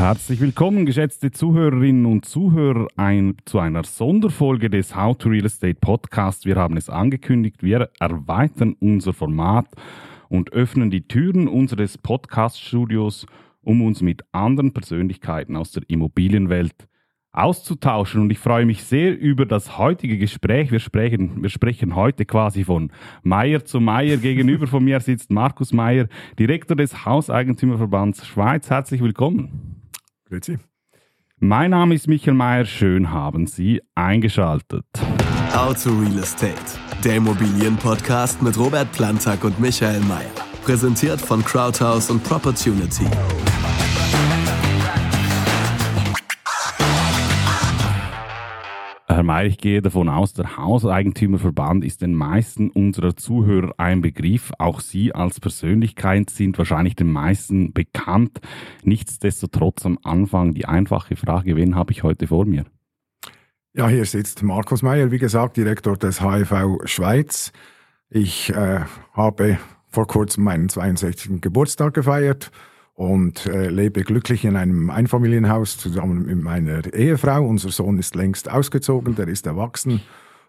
Herzlich 0.00 0.40
willkommen, 0.40 0.86
geschätzte 0.86 1.30
Zuhörerinnen 1.30 2.06
und 2.06 2.24
Zuhörer, 2.24 2.88
ein, 2.96 3.36
zu 3.44 3.58
einer 3.58 3.84
Sonderfolge 3.84 4.70
des 4.70 4.96
How 4.96 5.14
to 5.18 5.28
Real 5.28 5.44
Estate 5.44 5.74
Podcast. 5.74 6.46
Wir 6.46 6.56
haben 6.56 6.78
es 6.78 6.88
angekündigt, 6.88 7.62
wir 7.62 7.90
erweitern 8.00 8.74
unser 8.80 9.12
Format 9.12 9.66
und 10.30 10.54
öffnen 10.54 10.90
die 10.90 11.06
Türen 11.06 11.48
unseres 11.48 11.98
Podcast-Studios, 11.98 13.26
um 13.60 13.82
uns 13.82 14.00
mit 14.00 14.22
anderen 14.32 14.72
Persönlichkeiten 14.72 15.54
aus 15.54 15.72
der 15.72 15.82
Immobilienwelt 15.88 16.88
auszutauschen. 17.32 18.22
Und 18.22 18.32
ich 18.32 18.38
freue 18.38 18.64
mich 18.64 18.82
sehr 18.84 19.20
über 19.20 19.44
das 19.44 19.76
heutige 19.76 20.16
Gespräch. 20.16 20.72
Wir 20.72 20.80
sprechen, 20.80 21.42
wir 21.42 21.50
sprechen 21.50 21.94
heute 21.94 22.24
quasi 22.24 22.64
von 22.64 22.90
Meier 23.22 23.66
zu 23.66 23.80
Meier. 23.80 24.16
Gegenüber 24.16 24.66
von 24.66 24.82
mir 24.82 24.98
sitzt 25.00 25.30
Markus 25.30 25.74
Meier, 25.74 26.08
Direktor 26.38 26.74
des 26.74 27.04
Hauseigentümerverbands 27.04 28.26
Schweiz. 28.26 28.70
Herzlich 28.70 29.02
willkommen. 29.02 29.79
Grüezi. 30.30 30.58
Mein 31.38 31.72
Name 31.72 31.96
ist 31.96 32.06
Michael 32.06 32.34
Meier. 32.34 32.64
Schön 32.64 33.10
haben 33.10 33.46
Sie 33.46 33.82
eingeschaltet. 33.96 34.86
How 35.52 35.74
to 35.74 35.90
Real 35.90 36.18
Estate, 36.18 36.54
der 37.02 37.16
Immobilienpodcast 37.16 38.40
mit 38.40 38.56
Robert 38.56 38.92
Plantag 38.92 39.42
und 39.42 39.58
Michael 39.58 40.00
Meier. 40.00 40.30
Präsentiert 40.62 41.20
von 41.20 41.44
Crowdhouse 41.44 42.10
und 42.10 42.22
Propertunity. 42.22 43.06
Mayer, 49.40 49.48
ich 49.48 49.56
gehe 49.56 49.80
davon 49.80 50.10
aus, 50.10 50.34
der 50.34 50.58
Hauseigentümerverband 50.58 51.82
ist 51.82 52.02
den 52.02 52.14
meisten 52.14 52.68
unserer 52.68 53.16
Zuhörer 53.16 53.72
ein 53.78 54.02
Begriff. 54.02 54.52
Auch 54.58 54.80
Sie 54.80 55.14
als 55.14 55.40
Persönlichkeit 55.40 56.28
sind 56.28 56.58
wahrscheinlich 56.58 56.94
den 56.94 57.10
meisten 57.10 57.72
bekannt. 57.72 58.40
Nichtsdestotrotz 58.82 59.86
am 59.86 59.98
Anfang 60.02 60.52
die 60.52 60.66
einfache 60.66 61.16
Frage, 61.16 61.56
wen 61.56 61.74
habe 61.74 61.92
ich 61.92 62.02
heute 62.02 62.26
vor 62.26 62.44
mir? 62.44 62.66
Ja, 63.72 63.88
hier 63.88 64.04
sitzt 64.04 64.42
Markus 64.42 64.82
Meyer, 64.82 65.10
wie 65.10 65.18
gesagt, 65.18 65.56
Direktor 65.56 65.96
des 65.96 66.20
HIV 66.20 66.80
Schweiz. 66.84 67.52
Ich 68.10 68.50
äh, 68.50 68.80
habe 69.14 69.58
vor 69.88 70.06
kurzem 70.06 70.44
meinen 70.44 70.68
62. 70.68 71.40
Geburtstag 71.40 71.94
gefeiert 71.94 72.50
und 73.00 73.46
äh, 73.46 73.70
lebe 73.70 74.02
glücklich 74.02 74.44
in 74.44 74.56
einem 74.56 74.90
Einfamilienhaus 74.90 75.78
zusammen 75.78 76.26
mit 76.26 76.42
meiner 76.42 76.92
Ehefrau. 76.92 77.42
Unser 77.42 77.70
Sohn 77.70 77.96
ist 77.96 78.14
längst 78.14 78.50
ausgezogen, 78.50 79.14
der 79.14 79.26
ist 79.26 79.46
erwachsen. 79.46 80.02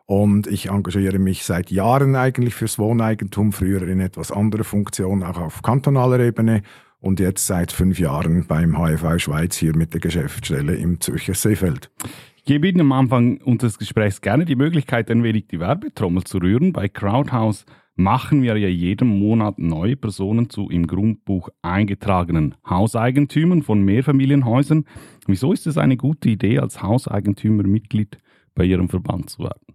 Und 0.06 0.48
ich 0.48 0.68
engagiere 0.68 1.18
mich 1.18 1.46
seit 1.46 1.72
Jahren 1.72 2.18
eigentlich 2.18 2.54
fürs 2.54 2.78
Wohneigentum, 2.78 3.54
früher 3.54 3.84
in 3.84 4.02
etwas 4.02 4.34
anderer 4.34 4.66
Funktion, 4.66 5.24
auch 5.24 5.40
auf 5.40 5.62
kantonaler 5.62 6.20
Ebene 6.20 6.64
und 7.00 7.22
jetzt 7.22 7.48
seit 7.48 7.72
fünf 7.72 8.00
Jahren 8.00 8.46
beim 8.48 8.78
HIV 8.78 9.20
Schweiz 9.20 9.56
hier 9.56 9.74
mit 9.74 9.94
der 9.94 10.02
Geschäftsstelle 10.02 10.76
im 10.76 11.00
Zürcher 11.00 11.36
Seefeld. 11.36 11.90
Ich 12.36 12.44
gebe 12.44 12.68
Ihnen 12.68 12.82
am 12.82 12.92
Anfang 12.92 13.38
unseres 13.38 13.80
Gesprächs 13.80 14.20
gerne 14.20 14.44
die 14.44 14.58
Möglichkeit, 14.58 15.10
ein 15.10 15.24
wenig 15.24 15.48
die 15.48 15.62
Werbetrommel 15.62 16.26
zu 16.26 16.40
rühren. 16.40 16.74
Bei 16.74 16.90
Crowdhouse 16.90 17.66
machen 17.96 18.42
wir 18.42 18.58
ja 18.58 18.68
jeden 18.68 19.20
Monat 19.20 19.60
neue 19.60 19.96
Personen 19.96 20.50
zu 20.50 20.70
im 20.70 20.88
Grundbuch 20.88 21.50
eingetragenen 21.62 22.56
Hauseigentümern 22.68 23.62
von 23.62 23.82
Mehrfamilienhäusern. 23.84 24.86
Wieso 25.28 25.54
ist 25.54 25.68
es 25.68 25.78
eine 25.78 25.98
gute 25.98 26.30
Idee, 26.30 26.60
als 26.60 26.82
Hauseigentümer 26.82 27.64
Mitglied 27.64 28.18
bei 28.56 28.64
Ihrem 28.64 28.90
Verband 28.90 29.30
zu 29.30 29.40
werden? 29.40 29.72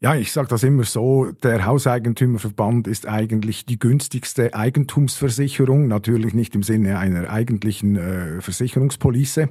Ja, 0.00 0.14
ich 0.14 0.30
sage 0.30 0.46
das 0.46 0.62
immer 0.62 0.84
so, 0.84 1.32
der 1.42 1.66
Hauseigentümerverband 1.66 2.86
ist 2.86 3.08
eigentlich 3.08 3.66
die 3.66 3.80
günstigste 3.80 4.54
Eigentumsversicherung, 4.54 5.88
natürlich 5.88 6.34
nicht 6.34 6.54
im 6.54 6.62
Sinne 6.62 7.00
einer 7.00 7.28
eigentlichen 7.30 7.96
äh, 7.96 8.40
Versicherungspolice, 8.40 9.48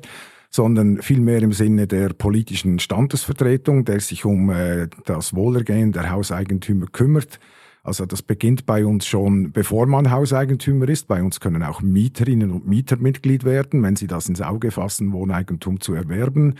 sondern 0.49 1.02
vielmehr 1.02 1.41
im 1.41 1.52
Sinne 1.52 1.85
der 1.85 2.09
politischen 2.09 2.80
Standesvertretung, 2.80 3.83
der 3.83 3.99
sich 3.99 4.23
um 4.23 4.49
äh, 4.49 4.87
das 5.04 5.36
Wohlergehen 5.36 5.92
der 5.92 6.11
Hauseigentümer 6.11 6.86
kümmert. 6.87 7.42
Also 7.87 8.05
das 8.05 8.21
beginnt 8.21 8.65
bei 8.65 8.86
uns 8.86 9.05
schon, 9.05 9.53
bevor 9.53 9.87
man 9.87 10.11
Hauseigentümer 10.11 10.89
ist. 10.89 11.08
Bei 11.08 11.23
uns 11.23 11.39
können 11.39 11.64
auch 11.64 11.81
Mieterinnen 11.81 12.52
und 12.52 12.67
Mieter 12.67 12.98
Mitglied 12.98 13.45
werden, 13.45 13.81
wenn 13.81 13.95
sie 13.95 14.08
das 14.08 14.27
ins 14.27 14.42
Auge 14.42 14.71
fassen, 14.71 15.14
Wohneigentum 15.14 15.80
zu 15.80 15.93
erwerben. 15.93 16.55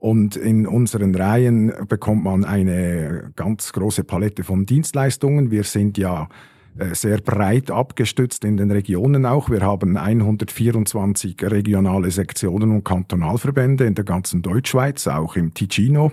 Und 0.00 0.34
in 0.34 0.66
unseren 0.66 1.14
Reihen 1.14 1.72
bekommt 1.88 2.24
man 2.24 2.44
eine 2.44 3.30
ganz 3.36 3.72
große 3.72 4.02
Palette 4.02 4.42
von 4.42 4.66
Dienstleistungen. 4.66 5.52
Wir 5.52 5.62
sind 5.62 5.96
ja 5.96 6.28
äh, 6.76 6.92
sehr 6.92 7.18
breit 7.18 7.70
abgestützt 7.70 8.44
in 8.44 8.56
den 8.56 8.72
Regionen 8.72 9.26
auch. 9.26 9.50
Wir 9.50 9.60
haben 9.60 9.96
124 9.96 11.36
regionale 11.40 12.10
Sektionen 12.10 12.72
und 12.72 12.84
Kantonalverbände 12.84 13.84
in 13.84 13.94
der 13.94 14.04
ganzen 14.04 14.42
Deutschschweiz, 14.42 15.06
auch 15.06 15.36
im 15.36 15.54
Ticino 15.54 16.10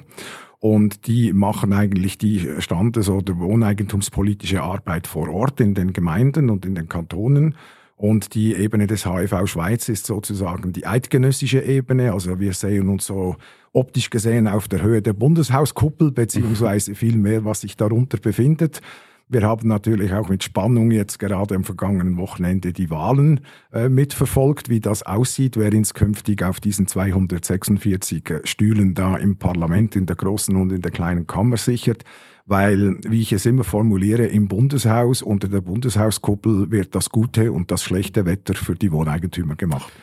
und 0.62 1.08
die 1.08 1.34
machen 1.34 1.74
eigentlich 1.74 2.20
die 2.20 2.48
Standes- 2.60 3.10
oder 3.10 3.40
Wohneigentumspolitische 3.40 4.62
Arbeit 4.62 5.08
vor 5.08 5.28
Ort 5.28 5.60
in 5.60 5.74
den 5.74 5.92
Gemeinden 5.92 6.52
und 6.52 6.68
in 6.68 6.76
den 6.76 6.88
Kantonen. 6.88 7.56
Und 7.96 8.36
die 8.36 8.54
Ebene 8.54 8.86
des 8.86 9.08
HIV 9.08 9.48
Schweiz 9.48 9.90
ist 9.90 10.06
sozusagen 10.06 10.72
die 10.72 10.86
eidgenössische 10.86 11.62
Ebene. 11.62 12.14
Also 12.14 12.40
wir 12.40 12.54
sehen 12.54 12.90
uns 12.90 13.08
so 13.08 13.38
optisch 13.74 14.12
gesehen 14.12 14.48
auf 14.48 14.68
der 14.68 14.84
Höhe 14.84 15.02
der 15.02 15.14
Bundeshauskuppel, 15.14 16.12
beziehungsweise 16.12 16.94
viel 16.96 17.18
mehr, 17.18 17.44
was 17.44 17.62
sich 17.62 17.76
darunter 17.76 18.20
befindet. 18.20 18.82
Wir 19.32 19.44
haben 19.44 19.70
natürlich 19.70 20.12
auch 20.12 20.28
mit 20.28 20.44
Spannung 20.44 20.92
jetzt 20.92 21.18
gerade 21.18 21.56
am 21.56 21.64
vergangenen 21.64 22.18
Wochenende 22.18 22.74
die 22.74 22.90
Wahlen 22.90 23.40
äh, 23.72 23.88
mitverfolgt, 23.88 24.68
wie 24.68 24.82
das 24.82 25.04
aussieht, 25.04 25.56
wer 25.56 25.72
uns 25.72 25.94
künftig 25.94 26.44
auf 26.44 26.60
diesen 26.60 26.86
246 26.86 28.30
äh, 28.30 28.42
Stühlen 28.44 28.94
da 28.94 29.16
im 29.16 29.38
Parlament, 29.38 29.96
in 29.96 30.06
der 30.06 30.18
großen 30.18 30.54
und 30.58 30.74
in 30.74 30.82
der 30.82 30.92
kleinen 30.92 31.28
Kammer 31.28 31.56
sichert. 31.56 32.04
Weil, 32.46 32.98
wie 33.08 33.22
ich 33.22 33.32
es 33.32 33.46
immer 33.46 33.64
formuliere, 33.64 34.26
im 34.26 34.50
Bundeshaus 34.50 35.22
unter 35.22 35.48
der 35.48 35.62
Bundeshauskuppel 35.62 36.70
wird 36.70 36.94
das 36.94 37.10
gute 37.10 37.54
und 37.54 37.72
das 37.72 37.84
schlechte 37.84 38.26
Wetter 38.26 38.54
für 38.54 38.76
die 38.76 38.92
Wohneigentümer 38.92 39.56
gemacht. 39.56 39.94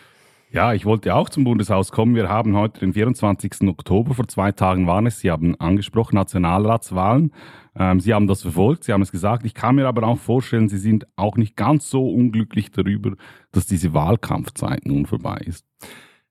Ja, 0.51 0.73
ich 0.73 0.87
wollte 0.87 1.15
auch 1.15 1.29
zum 1.29 1.45
Bundeshaus 1.45 1.93
kommen. 1.93 2.15
Wir 2.15 2.31
haben 2.31 2.57
heute 2.57 2.81
den 2.81 2.95
24. 2.95 3.69
Oktober, 3.69 4.15
vor 4.15 4.29
zwei 4.29 4.51
Tagen 4.51 4.87
waren 4.87 5.05
es. 5.05 5.21
Sie 5.21 5.31
haben 5.31 5.61
angesprochen, 5.61 6.15
Nationalratswahlen. 6.15 7.33
Ähm, 7.77 8.01
Sie 8.01 8.15
haben 8.15 8.27
das 8.27 8.41
verfolgt, 8.41 8.85
Sie 8.85 8.95
haben 8.95 9.03
es 9.03 9.13
gesagt. 9.13 9.45
Ich 9.45 9.53
kann 9.53 9.75
mir 9.75 9.87
aber 9.87 10.07
auch 10.07 10.19
vorstellen, 10.19 10.69
Sie 10.69 10.79
sind 10.79 11.07
auch 11.17 11.37
nicht 11.37 11.55
ganz 11.55 11.91
so 11.91 12.09
unglücklich 12.09 12.71
darüber, 12.71 13.13
dass 13.53 13.67
diese 13.67 13.93
Wahlkampfzeit 13.93 14.87
nun 14.87 15.05
vorbei 15.05 15.37
ist. 15.45 15.67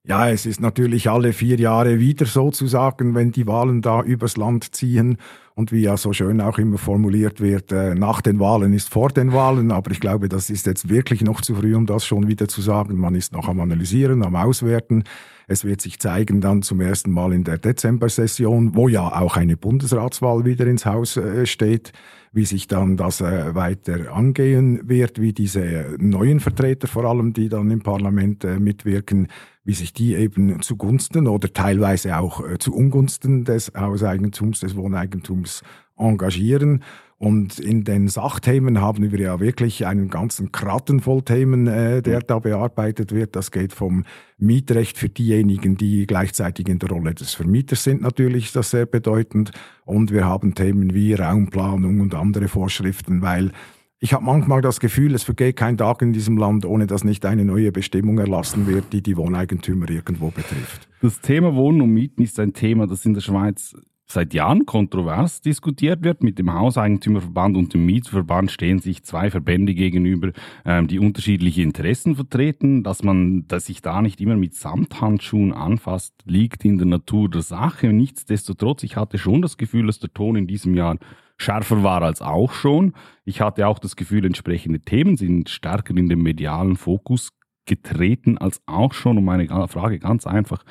Ja, 0.08 0.30
es 0.30 0.46
ist 0.46 0.62
natürlich 0.62 1.10
alle 1.10 1.34
vier 1.34 1.60
Jahre 1.60 2.00
wieder 2.00 2.26
sozusagen, 2.26 3.14
wenn 3.14 3.34
die 3.34 3.46
Wahlen 3.46 3.82
da 3.82 4.02
übers 4.02 4.38
Land 4.38 4.74
ziehen. 4.74 5.18
Und 5.54 5.74
wie 5.74 5.82
ja 5.82 5.98
so 5.98 6.14
schön 6.14 6.40
auch 6.40 6.60
immer 6.60 6.78
formuliert 6.78 7.42
wird, 7.42 7.74
äh, 7.74 7.94
nach 7.94 8.22
den 8.22 8.40
Wahlen 8.40 8.72
ist 8.72 8.90
vor 8.90 9.10
den 9.10 9.34
Wahlen. 9.34 9.70
Aber 9.72 9.92
ich 9.92 10.00
glaube, 10.00 10.30
das 10.30 10.50
ist 10.50 10.66
jetzt 10.66 10.88
wirklich 10.88 11.24
noch 11.24 11.42
zu 11.42 11.56
früh, 11.56 11.76
um 11.76 11.86
das 11.86 12.06
schon 12.06 12.30
wieder 12.30 12.48
zu 12.48 12.62
sagen. 12.62 12.96
Man 12.98 13.16
ist 13.16 13.34
noch 13.34 13.50
am 13.50 13.60
Analysieren, 13.60 14.24
am 14.24 14.38
Auswerten. 14.38 15.04
Es 15.48 15.66
wird 15.66 15.82
sich 15.82 16.00
zeigen 16.00 16.40
dann 16.40 16.62
zum 16.62 16.80
ersten 16.80 17.12
Mal 17.12 17.34
in 17.34 17.44
der 17.44 17.58
Dezember-Session, 17.58 18.76
wo 18.76 18.88
ja 18.88 19.20
auch 19.20 19.36
eine 19.36 19.58
Bundesratswahl 19.58 20.46
wieder 20.46 20.68
ins 20.68 20.86
Haus 20.86 21.18
äh, 21.18 21.46
steht, 21.46 21.92
wie 22.32 22.46
sich 22.46 22.68
dann 22.68 22.96
das 22.96 23.20
äh, 23.20 23.56
weiter 23.56 24.14
angehen 24.14 24.88
wird, 24.88 25.20
wie 25.20 25.34
diese 25.34 25.96
neuen 25.98 26.40
Vertreter 26.40 26.88
vor 26.88 27.04
allem, 27.06 27.34
die 27.34 27.50
dann 27.50 27.72
im 27.72 27.82
Parlament 27.82 28.46
mitwirken, 28.60 29.28
wie 29.68 29.74
sich 29.74 29.92
die 29.92 30.16
eben 30.16 30.62
zugunsten 30.62 31.28
oder 31.28 31.52
teilweise 31.52 32.18
auch 32.18 32.40
äh, 32.40 32.58
zu 32.58 32.74
Ungunsten 32.74 33.44
des 33.44 33.74
Hauseigentums, 33.78 34.62
des 34.62 34.78
Wohneigentums 34.78 35.62
engagieren. 35.98 36.84
Und 37.20 37.60
in 37.60 37.84
den 37.84 38.08
Sachthemen 38.08 38.80
haben 38.80 39.12
wir 39.12 39.20
ja 39.20 39.40
wirklich 39.42 39.86
einen 39.86 40.10
ganzen 40.10 40.54
Kratten 40.54 41.02
voll 41.02 41.22
Themen, 41.22 41.68
äh, 41.68 42.02
der 42.02 42.22
da 42.22 42.40
bearbeitet 42.40 43.12
wird. 43.12 43.36
Das 43.36 43.52
geht 43.52 43.74
vom 43.74 44.06
Mietrecht 44.38 44.98
für 44.98 45.10
diejenigen, 45.10 45.76
die 45.76 46.08
gleichzeitig 46.08 46.70
in 46.70 46.80
der 46.80 46.88
Rolle 46.90 47.14
des 47.14 47.34
Vermieters 47.34 47.84
sind, 47.84 48.02
natürlich 48.02 48.54
das 48.54 48.70
sehr 48.70 48.86
bedeutend. 48.86 49.52
Und 49.84 50.14
wir 50.14 50.24
haben 50.24 50.56
Themen 50.56 50.94
wie 50.94 51.14
Raumplanung 51.14 52.00
und 52.00 52.16
andere 52.16 52.48
Vorschriften, 52.48 53.22
weil 53.22 53.52
ich 54.00 54.14
habe 54.14 54.24
manchmal 54.24 54.62
das 54.62 54.80
Gefühl, 54.80 55.16
es 55.16 55.24
vergeht 55.24 55.56
kein 55.56 55.78
Tag 55.78 56.02
in 56.02 56.14
diesem 56.14 56.38
Land, 56.38 56.66
ohne 56.66 56.86
dass 56.86 57.04
nicht 57.04 57.26
eine 57.26 57.46
neue 57.46 57.72
Bestimmung 57.72 58.20
erlassen 58.20 58.68
wird, 58.68 58.94
die 58.94 59.02
die 59.02 59.18
Wohneigentümer 59.18 59.90
irgendwo 59.90 60.30
betrifft. 60.30 60.88
Das 61.02 61.20
Thema 61.22 61.56
Wohnen 61.56 61.82
und 61.82 61.94
Mieten 61.94 62.22
ist 62.22 62.40
ein 62.40 62.54
Thema, 62.54 62.86
das 62.86 63.06
in 63.06 63.16
der 63.16 63.22
Schweiz 63.22 63.76
seit 64.10 64.34
Jahren 64.34 64.66
kontrovers 64.66 65.42
diskutiert 65.42 66.04
wird. 66.04 66.24
Mit 66.24 66.40
dem 66.40 66.54
Hauseigentümerverband 66.54 67.58
und 67.58 67.74
dem 67.74 67.86
Mietverband 67.86 68.52
stehen 68.52 68.80
sich 68.80 69.04
zwei 69.04 69.30
Verbände 69.30 69.74
gegenüber, 69.74 70.32
ähm, 70.64 70.88
die 70.88 71.00
unterschiedliche 71.00 71.62
Interessen 71.62 72.16
vertreten. 72.16 72.84
Dass 72.84 73.04
man 73.04 73.48
dass 73.48 73.66
sich 73.66 73.82
da 73.82 74.02
nicht 74.02 74.22
immer 74.22 74.38
mit 74.38 74.56
Samthandschuhen 74.56 75.54
anfasst, 75.54 76.14
liegt 76.26 76.64
in 76.64 76.78
der 76.78 76.88
Natur 76.88 77.30
der 77.30 77.42
Sache. 77.42 77.92
Nichtsdestotrotz, 77.92 78.84
ich 78.84 78.96
hatte 78.96 79.18
schon 79.18 79.42
das 79.42 79.58
Gefühl, 79.58 79.88
dass 79.88 80.00
der 80.00 80.14
Ton 80.14 80.36
in 80.36 80.48
diesem 80.48 80.74
Jahr 80.74 80.98
schärfer 81.38 81.84
war 81.84 82.02
als 82.02 82.22
auch 82.22 82.52
schon. 82.52 82.94
Ich 83.26 83.42
hatte 83.42 83.68
auch 83.68 83.80
das 83.80 83.96
Gefühl, 83.96 84.26
entsprechende 84.26 84.80
Themen 84.80 85.18
sind 85.18 85.50
stärker 85.50 85.96
in 85.96 86.10
den 86.10 86.22
medialen 86.22 86.76
Fokus 86.76 87.30
getreten 87.68 88.38
als 88.38 88.62
auch 88.66 88.94
schon. 88.94 89.18
Und 89.18 89.26
meine 89.26 89.48
Frage 89.68 90.00
ganz 90.00 90.26
einfach, 90.26 90.64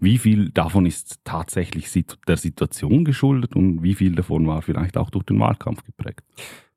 wie 0.00 0.18
viel 0.18 0.50
davon 0.50 0.86
ist 0.86 1.20
tatsächlich 1.24 1.88
der 2.26 2.36
Situation 2.36 3.04
geschuldet 3.04 3.54
und 3.54 3.82
wie 3.82 3.94
viel 3.94 4.14
davon 4.14 4.46
war 4.46 4.62
vielleicht 4.62 4.96
auch 4.96 5.10
durch 5.10 5.24
den 5.24 5.38
Wahlkampf 5.40 5.84
geprägt? 5.84 6.22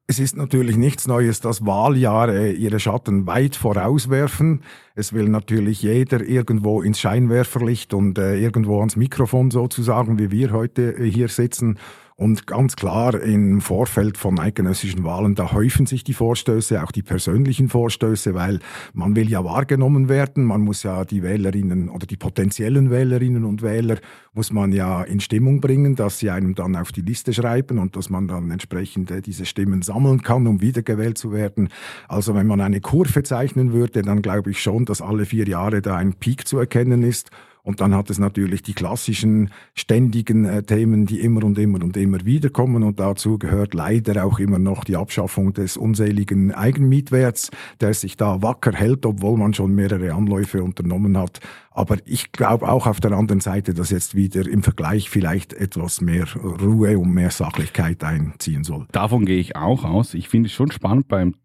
Es 0.09 0.19
ist 0.19 0.37
natürlich 0.37 0.77
nichts 0.77 1.05
Neues, 1.05 1.41
dass 1.41 1.65
Wahljahre 1.65 2.53
ihre 2.53 2.79
Schatten 2.79 3.27
weit 3.27 3.57
vorauswerfen. 3.57 4.61
Es 4.95 5.11
will 5.11 5.27
natürlich 5.27 5.81
jeder 5.81 6.21
irgendwo 6.21 6.81
ins 6.81 7.01
Scheinwerferlicht 7.01 7.93
und 7.93 8.17
äh, 8.17 8.39
irgendwo 8.39 8.79
ans 8.79 8.95
Mikrofon 8.95 9.51
sozusagen, 9.51 10.17
wie 10.17 10.31
wir 10.31 10.51
heute 10.51 10.97
äh, 10.97 11.11
hier 11.11 11.27
sitzen. 11.27 11.77
Und 12.19 12.47
ganz 12.47 12.75
klar, 12.75 13.21
im 13.21 13.61
Vorfeld 13.61 14.17
von 14.17 14.39
eidgenössischen 14.39 15.03
Wahlen, 15.03 15.35
da 15.35 15.51
häufen 15.51 15.85
sich 15.85 16.03
die 16.03 16.15
Vorstöße, 16.15 16.81
auch 16.83 16.91
die 16.91 17.03
persönlichen 17.03 17.69
Vorstöße, 17.69 18.33
weil 18.33 18.57
man 18.93 19.15
will 19.15 19.29
ja 19.29 19.45
wahrgenommen 19.45 20.09
werden. 20.09 20.43
Man 20.43 20.61
muss 20.61 20.81
ja 20.81 21.05
die 21.05 21.21
Wählerinnen 21.21 21.89
oder 21.89 22.07
die 22.07 22.17
potenziellen 22.17 22.89
Wählerinnen 22.89 23.45
und 23.45 23.61
Wähler 23.61 23.99
muss 24.33 24.51
man 24.51 24.71
ja 24.71 25.03
in 25.03 25.19
Stimmung 25.19 25.61
bringen, 25.61 25.95
dass 25.95 26.17
sie 26.17 26.31
einem 26.31 26.55
dann 26.55 26.75
auf 26.75 26.91
die 26.91 27.01
Liste 27.01 27.33
schreiben 27.33 27.77
und 27.77 27.95
dass 27.95 28.09
man 28.09 28.27
dann 28.27 28.49
entsprechend 28.49 29.11
äh, 29.11 29.21
diese 29.21 29.45
Stimmen 29.45 29.83
sammeln 29.83 30.23
kann, 30.23 30.47
um 30.47 30.59
wiedergewählt 30.59 31.19
zu 31.19 31.31
werden. 31.31 31.69
Also 32.07 32.33
wenn 32.33 32.47
man 32.47 32.61
eine 32.61 32.81
Kurve 32.81 33.21
zeichnen 33.21 33.73
würde, 33.73 34.01
dann 34.01 34.23
glaube 34.23 34.49
ich 34.49 34.59
schon, 34.59 34.85
dass 34.85 35.03
alle 35.03 35.27
vier 35.27 35.47
Jahre 35.47 35.83
da 35.83 35.95
ein 35.95 36.15
Peak 36.15 36.47
zu 36.47 36.57
erkennen 36.57 37.03
ist. 37.03 37.29
Und 37.67 37.81
dann 37.81 37.93
hat 37.93 38.09
es 38.09 38.17
natürlich 38.17 38.63
die 38.63 38.73
klassischen 38.73 39.49
ständigen 39.75 40.45
äh, 40.45 40.63
Themen, 40.63 41.05
die 41.05 41.19
immer 41.19 41.43
und 41.43 41.59
immer 41.59 41.83
und 41.83 41.97
immer 41.97 42.23
wieder 42.23 42.49
kommen. 42.49 42.81
Und 42.81 42.97
dazu 42.97 43.37
gehört 43.37 43.73
leider 43.73 44.23
auch 44.23 44.39
immer 44.39 44.57
noch 44.57 44.85
die 44.85 44.95
Abschaffung 44.95 45.51
des 45.51 45.75
unseligen 45.75 46.53
Eigenmietwerts, 46.53 47.51
der 47.81 47.93
sich 47.93 48.15
da 48.15 48.41
wacker 48.41 48.71
hält, 48.71 49.05
obwohl 49.05 49.37
man 49.37 49.53
schon 49.53 49.75
mehrere 49.75 50.13
Anläufe 50.13 50.63
unternommen 50.63 51.17
hat. 51.17 51.41
Aber 51.71 51.97
ich 52.05 52.31
glaube 52.31 52.69
auch 52.69 52.87
auf 52.87 53.01
der 53.01 53.11
anderen 53.11 53.41
Seite, 53.41 53.73
dass 53.73 53.89
jetzt 53.89 54.15
wieder 54.15 54.47
im 54.47 54.63
Vergleich 54.63 55.09
vielleicht 55.09 55.51
etwas 55.51 55.99
mehr 55.99 56.25
Ruhe 56.35 56.97
und 56.97 57.13
mehr 57.13 57.31
Sachlichkeit 57.31 58.01
einziehen 58.01 58.63
soll. 58.63 58.87
Davon 58.93 59.25
gehe 59.25 59.39
ich 59.39 59.57
auch 59.57 59.83
aus. 59.83 60.13
Ich 60.13 60.29
finde 60.29 60.47
es 60.47 60.53
schon 60.53 60.71
spannend 60.71 61.09
beim 61.09 61.35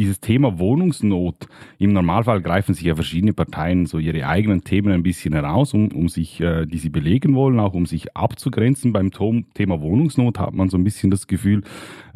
dieses 0.00 0.18
Thema 0.18 0.58
Wohnungsnot, 0.58 1.46
im 1.78 1.92
Normalfall 1.92 2.40
greifen 2.40 2.74
sich 2.74 2.84
ja 2.84 2.94
verschiedene 2.94 3.34
Parteien 3.34 3.84
so 3.84 3.98
ihre 3.98 4.26
eigenen 4.26 4.64
Themen 4.64 4.92
ein 4.92 5.02
bisschen 5.02 5.34
heraus, 5.34 5.74
um, 5.74 5.88
um 5.88 6.08
sich, 6.08 6.40
äh, 6.40 6.64
die 6.64 6.78
sie 6.78 6.88
belegen 6.88 7.34
wollen, 7.34 7.60
auch 7.60 7.74
um 7.74 7.84
sich 7.84 8.16
abzugrenzen. 8.16 8.94
Beim 8.94 9.10
Thema 9.52 9.82
Wohnungsnot 9.82 10.38
hat 10.38 10.54
man 10.54 10.70
so 10.70 10.78
ein 10.78 10.84
bisschen 10.84 11.10
das 11.10 11.26
Gefühl, 11.26 11.64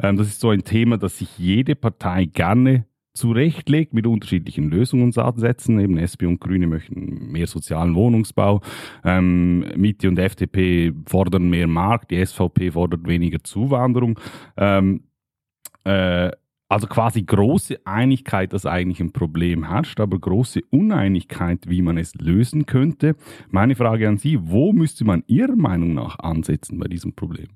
ähm, 0.01 0.17
das 0.17 0.27
ist 0.27 0.39
so 0.39 0.49
ein 0.49 0.63
Thema, 0.63 0.97
das 0.97 1.19
sich 1.19 1.37
jede 1.37 1.75
Partei 1.75 2.25
gerne 2.25 2.85
zurechtlegt 3.13 3.93
mit 3.93 4.07
unterschiedlichen 4.07 4.71
Lösungsansätzen. 4.71 5.79
Eben 5.79 5.99
SP 6.01 6.25
und 6.25 6.41
Grüne 6.41 6.65
möchten 6.65 7.31
mehr 7.31 7.45
sozialen 7.45 7.93
Wohnungsbau, 7.93 8.61
ähm, 9.03 9.59
Mitte 9.77 10.09
und 10.09 10.17
FDP 10.17 10.91
fordern 11.05 11.51
mehr 11.51 11.67
Markt, 11.67 12.09
die 12.09 12.25
SVP 12.25 12.71
fordert 12.71 13.07
weniger 13.07 13.43
Zuwanderung. 13.43 14.19
Ähm, 14.57 15.03
äh, 15.83 16.31
also 16.67 16.87
quasi 16.87 17.21
große 17.21 17.85
Einigkeit, 17.85 18.53
dass 18.53 18.65
eigentlich 18.65 18.99
ein 18.99 19.11
Problem 19.11 19.67
herrscht, 19.69 19.99
aber 19.99 20.19
große 20.19 20.61
Uneinigkeit, 20.71 21.69
wie 21.69 21.81
man 21.81 21.97
es 21.97 22.15
lösen 22.15 22.65
könnte. 22.65 23.15
Meine 23.49 23.75
Frage 23.75 24.07
an 24.07 24.17
Sie, 24.17 24.39
wo 24.41 24.73
müsste 24.73 25.05
man 25.05 25.23
Ihrer 25.27 25.55
Meinung 25.55 25.93
nach 25.93 26.19
ansetzen 26.19 26.79
bei 26.79 26.87
diesem 26.87 27.13
Problem? 27.13 27.49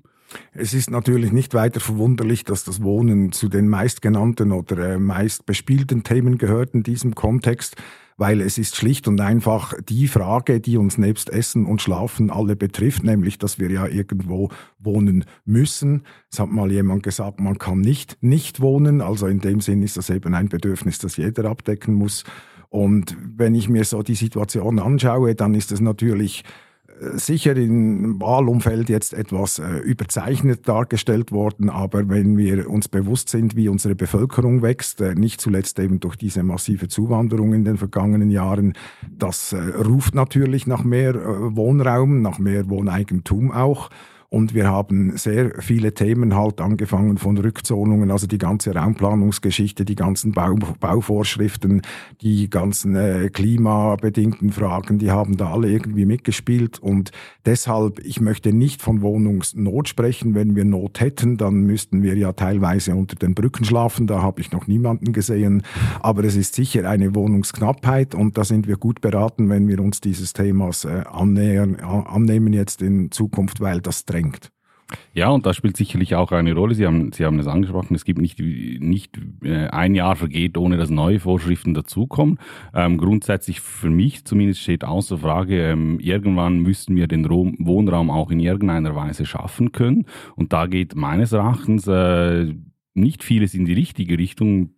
Es 0.52 0.74
ist 0.74 0.90
natürlich 0.90 1.32
nicht 1.32 1.54
weiter 1.54 1.80
verwunderlich, 1.80 2.44
dass 2.44 2.62
das 2.62 2.82
Wohnen 2.82 3.32
zu 3.32 3.48
den 3.48 3.68
meistgenannten 3.68 4.52
oder 4.52 4.90
äh, 4.90 4.98
meist 4.98 5.44
bespielten 5.44 6.04
Themen 6.04 6.38
gehört 6.38 6.74
in 6.74 6.84
diesem 6.84 7.16
Kontext 7.16 7.76
weil 8.20 8.42
es 8.42 8.58
ist 8.58 8.76
schlicht 8.76 9.08
und 9.08 9.18
einfach 9.22 9.72
die 9.88 10.06
Frage, 10.06 10.60
die 10.60 10.76
uns 10.76 10.98
nebst 10.98 11.30
Essen 11.30 11.64
und 11.64 11.80
Schlafen 11.80 12.30
alle 12.30 12.54
betrifft, 12.54 13.02
nämlich, 13.02 13.38
dass 13.38 13.58
wir 13.58 13.70
ja 13.70 13.86
irgendwo 13.86 14.50
wohnen 14.78 15.24
müssen. 15.46 16.02
Es 16.30 16.38
hat 16.38 16.50
mal 16.50 16.70
jemand 16.70 17.02
gesagt, 17.02 17.40
man 17.40 17.56
kann 17.56 17.80
nicht 17.80 18.18
nicht 18.20 18.60
wohnen, 18.60 19.00
also 19.00 19.26
in 19.26 19.40
dem 19.40 19.62
Sinn 19.62 19.82
ist 19.82 19.96
das 19.96 20.10
eben 20.10 20.34
ein 20.34 20.50
Bedürfnis, 20.50 20.98
das 20.98 21.16
jeder 21.16 21.46
abdecken 21.46 21.94
muss. 21.94 22.24
Und 22.68 23.16
wenn 23.36 23.54
ich 23.54 23.70
mir 23.70 23.84
so 23.84 24.02
die 24.02 24.14
Situation 24.14 24.78
anschaue, 24.80 25.34
dann 25.34 25.54
ist 25.54 25.72
es 25.72 25.80
natürlich 25.80 26.44
sicher 27.00 27.56
im 27.56 28.20
Wahlumfeld 28.20 28.88
jetzt 28.88 29.14
etwas 29.14 29.58
äh, 29.58 29.78
überzeichnet 29.78 30.68
dargestellt 30.68 31.32
worden, 31.32 31.70
aber 31.70 32.08
wenn 32.08 32.36
wir 32.36 32.68
uns 32.68 32.88
bewusst 32.88 33.30
sind, 33.30 33.56
wie 33.56 33.68
unsere 33.68 33.94
Bevölkerung 33.94 34.62
wächst, 34.62 35.00
äh, 35.00 35.14
nicht 35.14 35.40
zuletzt 35.40 35.78
eben 35.78 36.00
durch 36.00 36.16
diese 36.16 36.42
massive 36.42 36.88
Zuwanderung 36.88 37.54
in 37.54 37.64
den 37.64 37.78
vergangenen 37.78 38.30
Jahren, 38.30 38.74
das 39.10 39.52
äh, 39.52 39.58
ruft 39.58 40.14
natürlich 40.14 40.66
nach 40.66 40.84
mehr 40.84 41.14
äh, 41.14 41.56
Wohnraum, 41.56 42.22
nach 42.22 42.38
mehr 42.38 42.68
Wohneigentum 42.68 43.50
auch. 43.50 43.90
Und 44.32 44.54
wir 44.54 44.68
haben 44.68 45.16
sehr 45.16 45.54
viele 45.58 45.92
Themen 45.92 46.36
halt 46.36 46.60
angefangen 46.60 47.18
von 47.18 47.36
Rückzonungen, 47.36 48.12
also 48.12 48.28
die 48.28 48.38
ganze 48.38 48.72
Raumplanungsgeschichte, 48.72 49.84
die 49.84 49.96
ganzen 49.96 50.30
Bau, 50.30 50.54
Bauvorschriften, 50.78 51.82
die 52.20 52.48
ganzen 52.48 52.94
äh, 52.94 53.28
klimabedingten 53.28 54.52
Fragen, 54.52 55.00
die 55.00 55.10
haben 55.10 55.36
da 55.36 55.52
alle 55.52 55.68
irgendwie 55.68 56.04
mitgespielt. 56.04 56.78
Und 56.78 57.10
deshalb, 57.44 57.98
ich 58.04 58.20
möchte 58.20 58.52
nicht 58.52 58.82
von 58.82 59.02
Wohnungsnot 59.02 59.88
sprechen. 59.88 60.36
Wenn 60.36 60.54
wir 60.54 60.64
Not 60.64 61.00
hätten, 61.00 61.36
dann 61.36 61.62
müssten 61.62 62.04
wir 62.04 62.16
ja 62.16 62.32
teilweise 62.32 62.94
unter 62.94 63.16
den 63.16 63.34
Brücken 63.34 63.64
schlafen. 63.64 64.06
Da 64.06 64.22
habe 64.22 64.40
ich 64.40 64.52
noch 64.52 64.68
niemanden 64.68 65.12
gesehen. 65.12 65.64
Aber 65.98 66.22
es 66.22 66.36
ist 66.36 66.54
sicher 66.54 66.88
eine 66.88 67.16
Wohnungsknappheit 67.16 68.14
und 68.14 68.38
da 68.38 68.44
sind 68.44 68.68
wir 68.68 68.76
gut 68.76 69.00
beraten, 69.00 69.48
wenn 69.48 69.66
wir 69.66 69.80
uns 69.80 70.00
dieses 70.00 70.34
Themas 70.34 70.84
äh, 70.84 71.02
annähern, 71.10 71.80
annehmen 71.80 72.52
jetzt 72.52 72.80
in 72.80 73.10
Zukunft, 73.10 73.60
weil 73.60 73.80
das 73.80 74.04
drängt 74.04 74.19
drängt. 74.20 74.50
Ja, 75.14 75.28
und 75.28 75.46
das 75.46 75.54
spielt 75.54 75.76
sicherlich 75.76 76.16
auch 76.16 76.32
eine 76.32 76.52
Rolle. 76.52 76.74
Sie 76.74 76.84
haben, 76.84 77.12
Sie 77.12 77.24
haben 77.24 77.38
es 77.38 77.46
angesprochen, 77.46 77.94
es 77.94 78.04
gibt 78.04 78.20
nicht, 78.20 78.40
nicht 78.40 79.20
äh, 79.44 79.68
ein 79.68 79.94
Jahr 79.94 80.16
vergeht, 80.16 80.58
ohne 80.58 80.78
dass 80.78 80.90
neue 80.90 81.20
Vorschriften 81.20 81.74
dazukommen. 81.74 82.38
Ähm, 82.74 82.98
grundsätzlich 82.98 83.60
für 83.60 83.90
mich 83.90 84.24
zumindest 84.24 84.60
steht 84.60 84.82
außer 84.82 85.18
Frage, 85.18 85.62
ähm, 85.62 86.00
irgendwann 86.00 86.58
müssten 86.58 86.96
wir 86.96 87.06
den 87.06 87.24
Wohnraum 87.30 88.10
auch 88.10 88.32
in 88.32 88.40
irgendeiner 88.40 88.96
Weise 88.96 89.26
schaffen 89.26 89.70
können. 89.70 90.06
Und 90.34 90.52
da 90.52 90.66
geht 90.66 90.96
meines 90.96 91.30
Erachtens 91.30 91.86
äh, 91.86 92.52
nicht 92.94 93.22
vieles 93.22 93.54
in 93.54 93.64
die 93.64 93.72
richtige 93.72 94.18
Richtung. 94.18 94.70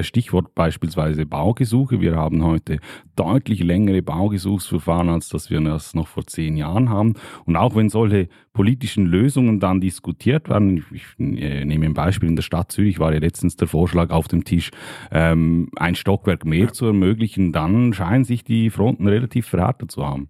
Stichwort 0.00 0.54
beispielsweise 0.56 1.24
Baugesuche. 1.24 2.00
Wir 2.00 2.16
haben 2.16 2.42
heute 2.42 2.80
deutlich 3.14 3.62
längere 3.62 4.02
Baugesuchsverfahren, 4.02 5.08
als 5.08 5.28
das 5.28 5.50
wir 5.50 5.60
das 5.60 5.94
noch 5.94 6.08
vor 6.08 6.26
zehn 6.26 6.56
Jahren 6.56 6.88
haben. 6.88 7.14
Und 7.44 7.56
auch 7.56 7.76
wenn 7.76 7.88
solche 7.88 8.28
politischen 8.52 9.06
Lösungen 9.06 9.60
dann 9.60 9.80
diskutiert 9.80 10.48
werden, 10.48 10.84
ich, 10.90 11.04
äh, 11.18 11.64
nehme 11.64 11.86
ein 11.86 11.94
Beispiel 11.94 12.28
in 12.28 12.36
der 12.36 12.42
Stadt 12.42 12.72
Zürich, 12.72 12.98
war 12.98 13.12
ja 13.12 13.20
letztens 13.20 13.54
der 13.54 13.68
Vorschlag 13.68 14.10
auf 14.10 14.26
dem 14.26 14.42
Tisch, 14.42 14.70
ähm, 15.12 15.68
ein 15.76 15.94
Stockwerk 15.94 16.44
mehr 16.44 16.72
zu 16.72 16.86
ermöglichen, 16.86 17.52
dann 17.52 17.92
scheinen 17.92 18.24
sich 18.24 18.42
die 18.42 18.70
Fronten 18.70 19.06
relativ 19.06 19.46
verhärtet 19.46 19.92
zu 19.92 20.04
haben. 20.04 20.28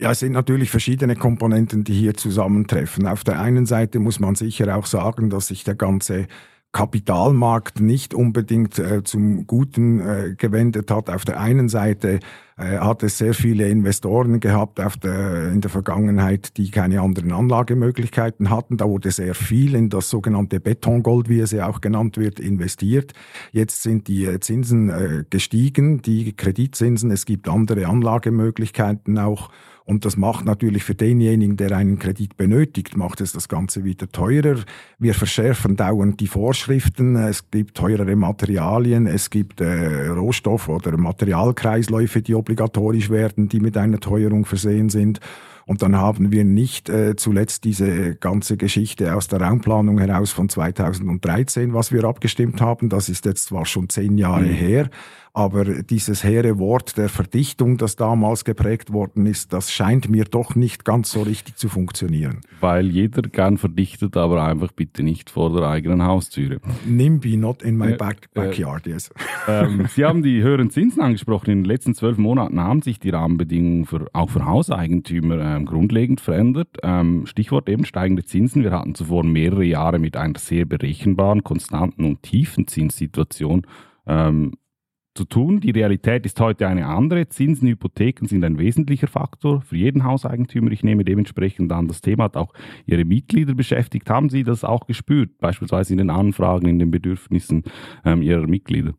Ja, 0.00 0.12
es 0.12 0.20
sind 0.20 0.32
natürlich 0.32 0.70
verschiedene 0.70 1.14
Komponenten, 1.14 1.84
die 1.84 1.92
hier 1.92 2.14
zusammentreffen. 2.14 3.06
Auf 3.06 3.22
der 3.22 3.38
einen 3.38 3.66
Seite 3.66 3.98
muss 3.98 4.18
man 4.18 4.34
sicher 4.34 4.74
auch 4.74 4.86
sagen, 4.86 5.28
dass 5.28 5.48
sich 5.48 5.62
der 5.62 5.74
ganze 5.74 6.26
Kapitalmarkt 6.72 7.80
nicht 7.80 8.14
unbedingt 8.14 8.78
äh, 8.78 9.02
zum 9.04 9.46
Guten 9.46 10.00
äh, 10.00 10.34
gewendet 10.38 10.90
hat. 10.90 11.10
Auf 11.10 11.26
der 11.26 11.38
einen 11.38 11.68
Seite 11.68 12.20
äh, 12.56 12.78
hat 12.78 13.02
es 13.02 13.18
sehr 13.18 13.34
viele 13.34 13.68
Investoren 13.68 14.40
gehabt 14.40 14.80
auf 14.80 14.96
der, 14.96 15.50
in 15.50 15.60
der 15.60 15.70
Vergangenheit, 15.70 16.56
die 16.56 16.70
keine 16.70 17.02
anderen 17.02 17.32
Anlagemöglichkeiten 17.32 18.48
hatten. 18.48 18.78
Da 18.78 18.88
wurde 18.88 19.10
sehr 19.10 19.34
viel 19.34 19.74
in 19.74 19.90
das 19.90 20.08
sogenannte 20.08 20.60
Betongold, 20.60 21.28
wie 21.28 21.40
es 21.40 21.50
ja 21.50 21.68
auch 21.68 21.82
genannt 21.82 22.16
wird, 22.16 22.40
investiert. 22.40 23.12
Jetzt 23.52 23.82
sind 23.82 24.08
die 24.08 24.24
äh, 24.24 24.40
Zinsen 24.40 24.88
äh, 24.88 25.24
gestiegen, 25.28 26.00
die 26.00 26.34
Kreditzinsen. 26.34 27.10
Es 27.10 27.26
gibt 27.26 27.48
andere 27.48 27.86
Anlagemöglichkeiten 27.86 29.18
auch. 29.18 29.50
Und 29.90 30.04
das 30.04 30.16
macht 30.16 30.44
natürlich 30.44 30.84
für 30.84 30.94
denjenigen, 30.94 31.56
der 31.56 31.72
einen 31.72 31.98
Kredit 31.98 32.36
benötigt, 32.36 32.96
macht 32.96 33.20
es 33.20 33.32
das 33.32 33.48
Ganze 33.48 33.82
wieder 33.82 34.08
teurer. 34.12 34.60
Wir 35.00 35.14
verschärfen 35.14 35.74
dauernd 35.74 36.20
die 36.20 36.28
Vorschriften. 36.28 37.16
Es 37.16 37.50
gibt 37.50 37.76
teurere 37.76 38.14
Materialien, 38.14 39.08
es 39.08 39.30
gibt 39.30 39.60
äh, 39.60 40.06
Rohstoff- 40.10 40.68
oder 40.68 40.96
Materialkreisläufe, 40.96 42.22
die 42.22 42.36
obligatorisch 42.36 43.10
werden, 43.10 43.48
die 43.48 43.58
mit 43.58 43.76
einer 43.76 43.98
Teuerung 43.98 44.44
versehen 44.44 44.90
sind. 44.90 45.18
Und 45.70 45.82
dann 45.82 45.94
haben 45.94 46.32
wir 46.32 46.42
nicht 46.42 46.88
äh, 46.88 47.14
zuletzt 47.14 47.62
diese 47.62 48.16
ganze 48.16 48.56
Geschichte 48.56 49.14
aus 49.14 49.28
der 49.28 49.40
Raumplanung 49.40 50.00
heraus 50.00 50.32
von 50.32 50.48
2013, 50.48 51.72
was 51.74 51.92
wir 51.92 52.02
abgestimmt 52.02 52.60
haben. 52.60 52.88
Das 52.88 53.08
ist 53.08 53.24
jetzt 53.24 53.44
zwar 53.44 53.64
schon 53.66 53.88
zehn 53.88 54.18
Jahre 54.18 54.46
mhm. 54.46 54.52
her, 54.52 54.90
aber 55.32 55.64
dieses 55.64 56.24
hehre 56.24 56.58
Wort 56.58 56.96
der 56.96 57.08
Verdichtung, 57.08 57.76
das 57.76 57.94
damals 57.94 58.44
geprägt 58.44 58.92
worden 58.92 59.26
ist, 59.26 59.52
das 59.52 59.70
scheint 59.70 60.08
mir 60.08 60.24
doch 60.24 60.56
nicht 60.56 60.84
ganz 60.84 61.12
so 61.12 61.22
richtig 61.22 61.54
zu 61.54 61.68
funktionieren. 61.68 62.40
Weil 62.58 62.86
jeder 62.86 63.22
gern 63.22 63.56
verdichtet, 63.56 64.16
aber 64.16 64.42
einfach 64.42 64.72
bitte 64.72 65.04
nicht 65.04 65.30
vor 65.30 65.52
der 65.52 65.68
eigenen 65.68 66.02
Haustüre. 66.02 66.58
NIMBY, 66.84 67.36
not 67.36 67.62
in 67.62 67.76
my 67.76 67.92
back, 67.92 68.28
äh, 68.34 68.40
backyard, 68.40 68.86
yes. 68.86 69.10
Ähm, 69.48 69.86
Sie 69.88 70.04
haben 70.04 70.22
die 70.22 70.42
höheren 70.42 70.70
Zinsen 70.70 71.00
angesprochen. 71.00 71.50
In 71.50 71.58
den 71.60 71.64
letzten 71.64 71.94
zwölf 71.94 72.18
Monaten 72.18 72.60
haben 72.60 72.82
sich 72.82 73.00
die 73.00 73.10
Rahmenbedingungen 73.10 73.86
für, 73.86 74.06
auch 74.12 74.30
für 74.30 74.44
Hauseigentümer 74.44 75.38
ähm, 75.60 75.66
grundlegend 75.66 76.20
verändert. 76.20 76.78
Ähm, 76.82 77.26
Stichwort 77.26 77.68
eben 77.68 77.84
steigende 77.84 78.24
Zinsen. 78.24 78.62
Wir 78.62 78.72
hatten 78.72 78.94
zuvor 78.94 79.24
mehrere 79.24 79.64
Jahre 79.64 79.98
mit 79.98 80.16
einer 80.16 80.38
sehr 80.38 80.64
berechenbaren, 80.64 81.44
konstanten 81.44 82.04
und 82.04 82.22
tiefen 82.22 82.66
Zinssituation. 82.66 83.66
Ähm, 84.06 84.52
zu 85.14 85.24
tun. 85.24 85.60
Die 85.60 85.72
Realität 85.72 86.24
ist 86.24 86.40
heute 86.40 86.68
eine 86.68 86.86
andere. 86.86 87.28
Zinsen, 87.28 87.68
Hypotheken 87.68 88.26
sind 88.26 88.44
ein 88.44 88.58
wesentlicher 88.58 89.08
Faktor 89.08 89.60
für 89.60 89.76
jeden 89.76 90.04
Hauseigentümer. 90.04 90.70
Ich 90.70 90.84
nehme 90.84 91.04
dementsprechend 91.04 91.72
an, 91.72 91.88
das 91.88 92.00
Thema 92.00 92.24
hat 92.24 92.36
auch 92.36 92.52
Ihre 92.86 93.04
Mitglieder 93.04 93.54
beschäftigt. 93.54 94.08
Haben 94.08 94.30
Sie 94.30 94.44
das 94.44 94.64
auch 94.64 94.86
gespürt, 94.86 95.38
beispielsweise 95.38 95.92
in 95.94 95.98
den 95.98 96.10
Anfragen, 96.10 96.68
in 96.68 96.78
den 96.78 96.90
Bedürfnissen 96.90 97.64
ähm, 98.04 98.22
Ihrer 98.22 98.46
Mitglieder? 98.46 98.94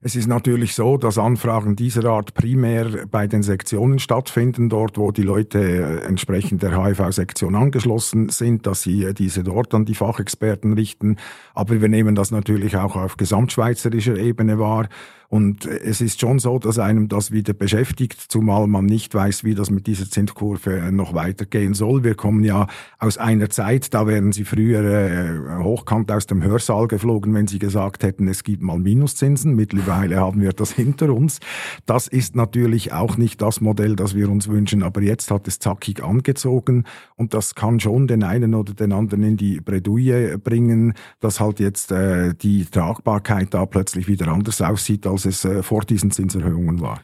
Es 0.00 0.16
ist 0.16 0.26
natürlich 0.26 0.74
so, 0.74 0.96
dass 0.96 1.18
Anfragen 1.18 1.76
dieser 1.76 2.04
Art 2.06 2.34
primär 2.34 3.06
bei 3.10 3.26
den 3.26 3.42
Sektionen 3.42 3.98
stattfinden, 3.98 4.68
dort 4.68 4.96
wo 4.96 5.10
die 5.10 5.22
Leute 5.22 5.58
äh, 5.58 6.06
entsprechend 6.06 6.62
der 6.62 6.82
HIV-Sektion 6.82 7.54
angeschlossen 7.54 8.30
sind, 8.30 8.66
dass 8.66 8.82
sie 8.82 9.04
äh, 9.04 9.14
diese 9.14 9.44
dort 9.44 9.74
an 9.74 9.84
die 9.84 9.94
Fachexperten 9.94 10.72
richten. 10.72 11.16
Aber 11.54 11.80
wir 11.80 11.88
nehmen 11.88 12.14
das 12.14 12.30
natürlich 12.30 12.76
auch 12.76 12.96
auf 12.96 13.16
gesamtschweizerischer 13.16 14.16
Ebene 14.16 14.58
wahr. 14.58 14.88
Und 15.30 15.66
es 15.66 16.00
ist 16.00 16.20
schon 16.20 16.38
so, 16.38 16.58
dass 16.58 16.78
einem 16.78 17.08
das 17.08 17.32
wieder 17.32 17.52
beschäftigt, 17.52 18.18
zumal 18.28 18.66
man 18.66 18.86
nicht 18.86 19.14
weiß, 19.14 19.44
wie 19.44 19.54
das 19.54 19.70
mit 19.70 19.86
dieser 19.86 20.08
Zinskurve 20.08 20.90
noch 20.90 21.12
weitergehen 21.12 21.74
soll. 21.74 22.02
Wir 22.02 22.14
kommen 22.14 22.44
ja 22.44 22.66
aus 22.98 23.18
einer 23.18 23.50
Zeit, 23.50 23.92
da 23.92 24.06
wären 24.06 24.32
Sie 24.32 24.44
früher 24.44 24.82
äh, 24.82 25.62
hochkant 25.62 26.10
aus 26.10 26.26
dem 26.26 26.42
Hörsaal 26.42 26.88
geflogen, 26.88 27.34
wenn 27.34 27.46
Sie 27.46 27.58
gesagt 27.58 28.04
hätten, 28.04 28.26
es 28.26 28.42
gibt 28.42 28.62
mal 28.62 28.78
Minuszinsen. 28.78 29.54
Mittlerweile 29.54 30.16
haben 30.16 30.40
wir 30.40 30.54
das 30.54 30.72
hinter 30.78 31.12
uns. 31.12 31.40
Das 31.84 32.08
ist 32.08 32.34
natürlich 32.34 32.94
auch 32.94 33.18
nicht 33.18 33.42
das 33.42 33.60
Modell, 33.60 33.96
das 33.96 34.14
wir 34.14 34.30
uns 34.30 34.48
wünschen, 34.48 34.82
aber 34.82 35.02
jetzt 35.02 35.30
hat 35.30 35.46
es 35.46 35.58
zackig 35.58 36.02
angezogen 36.02 36.84
und 37.16 37.34
das 37.34 37.54
kann 37.54 37.80
schon 37.80 38.06
den 38.06 38.22
einen 38.22 38.54
oder 38.54 38.72
den 38.72 38.92
anderen 38.92 39.24
in 39.24 39.36
die 39.36 39.60
Bredouille 39.60 40.38
bringen, 40.38 40.94
dass 41.20 41.38
halt 41.38 41.60
jetzt 41.60 41.92
äh, 41.92 42.32
die 42.34 42.64
Tragbarkeit 42.64 43.52
da 43.52 43.66
plötzlich 43.66 44.08
wieder 44.08 44.28
anders 44.28 44.62
aussieht, 44.62 45.06
als 45.18 45.26
es 45.26 45.44
äh, 45.44 45.62
vor 45.62 45.82
diesen 45.82 46.10
Zinserhöhungen 46.10 46.80
war. 46.80 47.00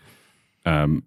Ähm, 0.65 1.03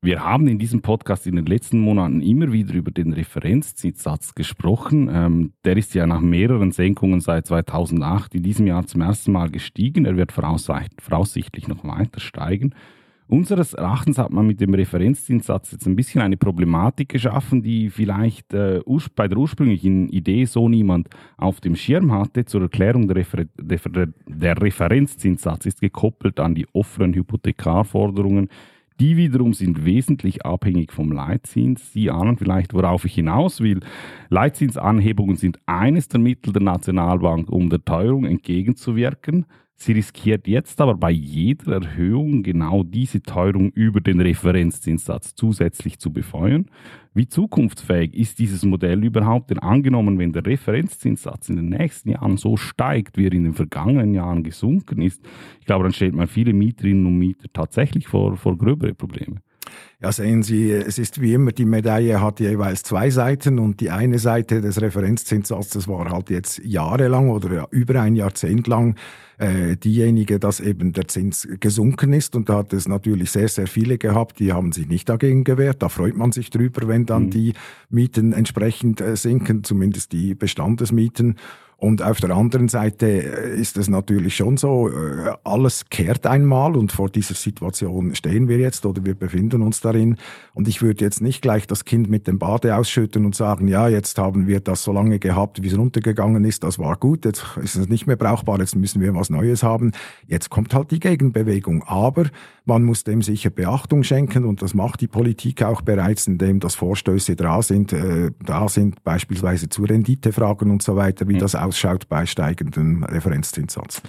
wir 0.00 0.24
haben 0.24 0.46
in 0.48 0.58
diesem 0.58 0.80
Podcast 0.80 1.26
in 1.26 1.36
den 1.36 1.46
letzten 1.46 1.80
Monaten 1.80 2.20
immer 2.20 2.52
wieder 2.52 2.74
über 2.74 2.90
den 2.90 3.12
Referenzzinssatz 3.12 4.34
gesprochen. 4.34 5.08
Ähm, 5.12 5.52
der 5.64 5.76
ist 5.76 5.94
ja 5.94 6.06
nach 6.06 6.20
mehreren 6.20 6.72
Senkungen 6.72 7.20
seit 7.20 7.46
2008 7.46 8.34
in 8.34 8.42
diesem 8.42 8.66
Jahr 8.66 8.86
zum 8.86 9.00
ersten 9.02 9.32
Mal 9.32 9.50
gestiegen. 9.50 10.04
Er 10.04 10.16
wird 10.16 10.32
voraussichtlich 10.32 11.68
noch 11.68 11.84
weiter 11.84 12.20
steigen. 12.20 12.74
Unseres 13.30 13.74
Erachtens 13.74 14.16
hat 14.16 14.32
man 14.32 14.46
mit 14.46 14.58
dem 14.58 14.72
Referenzzinssatz 14.72 15.72
jetzt 15.72 15.86
ein 15.86 15.96
bisschen 15.96 16.22
eine 16.22 16.38
Problematik 16.38 17.10
geschaffen, 17.10 17.62
die 17.62 17.90
vielleicht 17.90 18.54
äh, 18.54 18.80
bei 19.14 19.28
der 19.28 19.36
ursprünglichen 19.36 20.08
Idee 20.08 20.46
so 20.46 20.66
niemand 20.66 21.10
auf 21.36 21.60
dem 21.60 21.76
Schirm 21.76 22.10
hatte. 22.10 22.46
Zur 22.46 22.62
Erklärung 22.62 23.06
der, 23.06 23.16
Refer 23.16 23.44
der, 23.44 24.08
der 24.26 24.62
Referenzzinssatz 24.62 25.66
ist 25.66 25.82
gekoppelt 25.82 26.40
an 26.40 26.54
die 26.54 26.66
offenen 26.72 27.12
Hypothekarforderungen. 27.12 28.48
Die 28.98 29.18
wiederum 29.18 29.52
sind 29.52 29.84
wesentlich 29.84 30.46
abhängig 30.46 30.90
vom 30.90 31.12
Leitzins. 31.12 31.92
Sie 31.92 32.10
ahnen 32.10 32.38
vielleicht, 32.38 32.72
worauf 32.72 33.04
ich 33.04 33.14
hinaus 33.14 33.60
will. 33.60 33.80
Leitzinsanhebungen 34.30 35.36
sind 35.36 35.60
eines 35.66 36.08
der 36.08 36.18
Mittel 36.18 36.54
der 36.54 36.62
Nationalbank, 36.62 37.50
um 37.50 37.68
der 37.68 37.84
Teuerung 37.84 38.24
entgegenzuwirken. 38.24 39.44
Sie 39.80 39.92
riskiert 39.92 40.48
jetzt 40.48 40.80
aber 40.80 40.96
bei 40.96 41.12
jeder 41.12 41.74
Erhöhung 41.74 42.42
genau 42.42 42.82
diese 42.82 43.22
Teuerung 43.22 43.70
über 43.70 44.00
den 44.00 44.20
Referenzzinssatz 44.20 45.36
zusätzlich 45.36 46.00
zu 46.00 46.12
befeuern. 46.12 46.66
Wie 47.14 47.28
zukunftsfähig 47.28 48.12
ist 48.12 48.40
dieses 48.40 48.64
Modell 48.64 49.04
überhaupt? 49.04 49.50
Denn 49.50 49.60
angenommen, 49.60 50.18
wenn 50.18 50.32
der 50.32 50.44
Referenzzinssatz 50.44 51.48
in 51.48 51.56
den 51.56 51.68
nächsten 51.68 52.10
Jahren 52.10 52.38
so 52.38 52.56
steigt, 52.56 53.16
wie 53.16 53.26
er 53.26 53.32
in 53.32 53.44
den 53.44 53.54
vergangenen 53.54 54.14
Jahren 54.14 54.42
gesunken 54.42 55.00
ist, 55.00 55.24
ich 55.60 55.66
glaube, 55.66 55.84
dann 55.84 55.92
stellt 55.92 56.14
man 56.14 56.26
viele 56.26 56.52
Mieterinnen 56.52 57.06
und 57.06 57.16
Mieter 57.16 57.46
tatsächlich 57.52 58.08
vor, 58.08 58.36
vor 58.36 58.58
gröbere 58.58 58.94
Probleme. 58.94 59.36
Ja, 60.00 60.12
sehen 60.12 60.42
Sie, 60.42 60.70
es 60.70 60.98
ist 60.98 61.20
wie 61.20 61.34
immer, 61.34 61.50
die 61.50 61.64
Medaille 61.64 62.20
hat 62.20 62.38
jeweils 62.38 62.84
zwei 62.84 63.10
Seiten 63.10 63.58
und 63.58 63.80
die 63.80 63.90
eine 63.90 64.18
Seite 64.18 64.60
des 64.60 64.80
Referenzzinssatzes 64.80 65.88
war 65.88 66.10
halt 66.10 66.30
jetzt 66.30 66.60
jahrelang 66.64 67.30
oder 67.30 67.66
über 67.70 68.00
ein 68.00 68.14
Jahrzehnt 68.14 68.68
lang 68.68 68.94
äh, 69.38 69.76
diejenige, 69.76 70.38
dass 70.38 70.60
eben 70.60 70.92
der 70.92 71.08
Zins 71.08 71.48
gesunken 71.60 72.12
ist. 72.12 72.36
Und 72.36 72.48
da 72.48 72.58
hat 72.58 72.72
es 72.72 72.88
natürlich 72.88 73.30
sehr, 73.30 73.48
sehr 73.48 73.66
viele 73.66 73.98
gehabt, 73.98 74.38
die 74.38 74.52
haben 74.52 74.72
sich 74.72 74.88
nicht 74.88 75.08
dagegen 75.08 75.44
gewehrt. 75.44 75.82
Da 75.82 75.88
freut 75.88 76.16
man 76.16 76.32
sich 76.32 76.50
drüber, 76.50 76.86
wenn 76.88 77.06
dann 77.06 77.24
mhm. 77.24 77.30
die 77.30 77.52
Mieten 77.88 78.32
entsprechend 78.32 79.00
äh, 79.00 79.16
sinken, 79.16 79.64
zumindest 79.64 80.12
die 80.12 80.34
Bestandesmieten. 80.34 81.36
Und 81.80 82.02
auf 82.02 82.18
der 82.18 82.30
anderen 82.30 82.66
Seite 82.66 83.06
äh, 83.06 83.56
ist 83.56 83.76
es 83.76 83.88
natürlich 83.88 84.34
schon 84.34 84.56
so, 84.56 84.88
äh, 84.88 85.30
alles 85.44 85.88
kehrt 85.88 86.26
einmal 86.26 86.76
und 86.76 86.90
vor 86.90 87.08
dieser 87.08 87.34
Situation 87.34 88.16
stehen 88.16 88.48
wir 88.48 88.58
jetzt 88.58 88.84
oder 88.84 89.04
wir 89.04 89.14
befinden 89.14 89.62
uns 89.62 89.80
darin. 89.80 90.16
Und 90.54 90.66
ich 90.66 90.82
würde 90.82 91.04
jetzt 91.04 91.20
nicht 91.22 91.40
gleich 91.40 91.68
das 91.68 91.84
Kind 91.84 92.10
mit 92.10 92.26
dem 92.26 92.40
Bade 92.40 92.74
ausschütten 92.74 93.24
und 93.24 93.36
sagen, 93.36 93.68
ja, 93.68 93.88
jetzt 93.88 94.18
haben 94.18 94.48
wir 94.48 94.58
das 94.58 94.82
so 94.82 94.92
lange 94.92 95.20
gehabt, 95.20 95.62
wie 95.62 95.68
es 95.68 95.78
runtergegangen 95.78 96.44
ist, 96.44 96.64
das 96.64 96.80
war 96.80 96.96
gut, 96.96 97.24
jetzt 97.24 97.44
ist 97.62 97.76
es 97.76 97.88
nicht 97.88 98.08
mehr 98.08 98.16
brauchbar, 98.16 98.58
jetzt 98.58 98.74
müssen 98.74 99.00
wir 99.00 99.14
was 99.14 99.30
Neues 99.30 99.62
haben. 99.62 99.92
Jetzt 100.26 100.50
kommt 100.50 100.74
halt 100.74 100.90
die 100.90 100.98
Gegenbewegung. 100.98 101.84
Aber 101.84 102.24
man 102.64 102.82
muss 102.82 103.04
dem 103.04 103.22
sicher 103.22 103.50
Beachtung 103.50 104.02
schenken 104.02 104.44
und 104.44 104.62
das 104.62 104.74
macht 104.74 105.00
die 105.00 105.06
Politik 105.06 105.62
auch 105.62 105.80
bereits, 105.80 106.26
indem 106.26 106.58
das 106.58 106.74
Vorstöße 106.74 107.36
da 107.36 107.62
sind, 107.62 107.92
äh, 107.92 108.32
da 108.44 108.68
sind 108.68 109.02
beispielsweise 109.04 109.68
zu 109.68 109.84
Renditefragen 109.84 110.70
und 110.70 110.82
so 110.82 110.96
weiter, 110.96 111.28
wie 111.28 111.34
mhm. 111.34 111.38
das 111.38 111.54
ausschaut 111.68 112.08
bei 112.08 112.26
steigendem 112.26 113.04
Referenzzinssatz. 113.04 114.02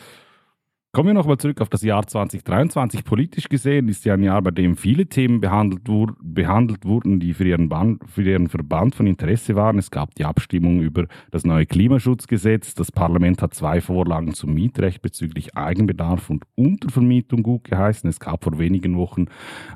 Kommen 0.91 1.10
wir 1.10 1.13
nochmal 1.13 1.38
zurück 1.38 1.62
auf 1.62 1.69
das 1.69 1.84
Jahr 1.84 2.08
2023. 2.08 3.03
Politisch 3.03 3.48
gesehen 3.48 3.89
ist 3.89 4.05
ja 4.05 4.15
ein 4.15 4.24
Jahr, 4.24 4.41
bei 4.41 4.50
dem 4.50 4.75
viele 4.75 5.05
Themen 5.05 5.39
behandelt, 5.39 5.88
wur 5.88 6.15
behandelt 6.19 6.84
wurden, 6.84 7.19
die 7.19 7.36
für 7.36 7.48
ihren, 7.48 7.69
für 8.08 8.24
ihren 8.24 8.48
Verband 8.48 8.96
von 8.96 9.05
Interesse 9.05 9.55
waren. 9.55 9.77
Es 9.77 9.91
gab 9.91 10.15
die 10.15 10.25
Abstimmung 10.25 10.81
über 10.81 11.05
das 11.29 11.46
neue 11.46 11.67
Klimaschutzgesetz. 11.67 12.74
Das 12.74 12.91
Parlament 12.91 13.43
hat 13.43 13.53
zwei 13.53 13.81
Vorlagen 13.81 14.34
zum 14.34 14.55
Mietrecht 14.55 15.03
bezüglich 15.03 15.55
Eigenbedarf 15.55 16.31
und 16.31 16.46
Untervermietung 16.55 17.43
gut 17.43 17.65
geheißen. 17.65 18.10
Es 18.10 18.19
gab 18.19 18.43
vor 18.43 18.58
wenigen 18.58 18.98
Wochen 18.98 19.25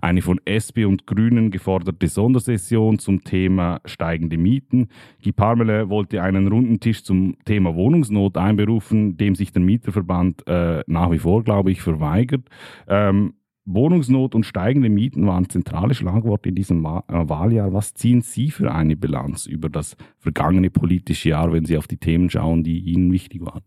eine 0.01 0.24
von 0.24 0.41
SP 0.50 0.86
und 0.89 1.05
Grünen 1.05 1.51
geforderte 1.51 2.08
Sondersession 2.08 2.98
zum 2.98 3.24
Thema 3.24 3.82
steigende 3.86 4.39
Mieten. 4.39 4.88
Guy 5.22 5.32
Parmele 5.32 5.89
wollte 5.89 6.24
einen 6.24 6.48
runden 6.48 6.79
Tisch 6.79 7.03
zum 7.03 7.38
Thema 7.46 7.75
Wohnungsnot 7.75 8.36
einberufen, 8.36 9.15
dem 9.15 9.36
sich 9.36 9.51
der 9.51 9.62
Mieterverband 9.62 10.48
äh, 10.48 10.82
nach 11.03 11.12
wie 11.12 11.19
vor, 11.19 11.43
glaube 11.43 11.72
ich, 11.72 11.81
verweigert. 11.81 12.48
Ähm, 12.88 13.33
Wohnungsnot 13.65 14.36
und 14.36 14.45
steigende 14.45 14.89
Mieten 14.89 15.25
waren 15.25 15.50
zentrale 15.50 15.93
Schlagworte 15.93 16.50
in 16.50 16.55
diesem 16.55 16.83
äh, 16.86 17.01
Wahljahr. 17.07 17.74
Was 17.74 17.93
ziehen 17.93 18.22
Sie 18.22 18.51
für 18.51 18.74
eine 18.74 18.98
Bilanz 18.98 19.45
über 19.45 19.69
das 19.69 19.95
vergangene 20.19 20.69
politische 20.69 21.29
Jahr, 21.29 21.53
wenn 21.53 21.65
Sie 21.65 21.77
auf 21.77 21.88
die 21.88 21.98
Themen 21.98 22.29
schauen, 22.29 22.63
die 22.63 22.79
Ihnen 22.79 23.12
wichtig 23.12 23.45
waren? 23.45 23.62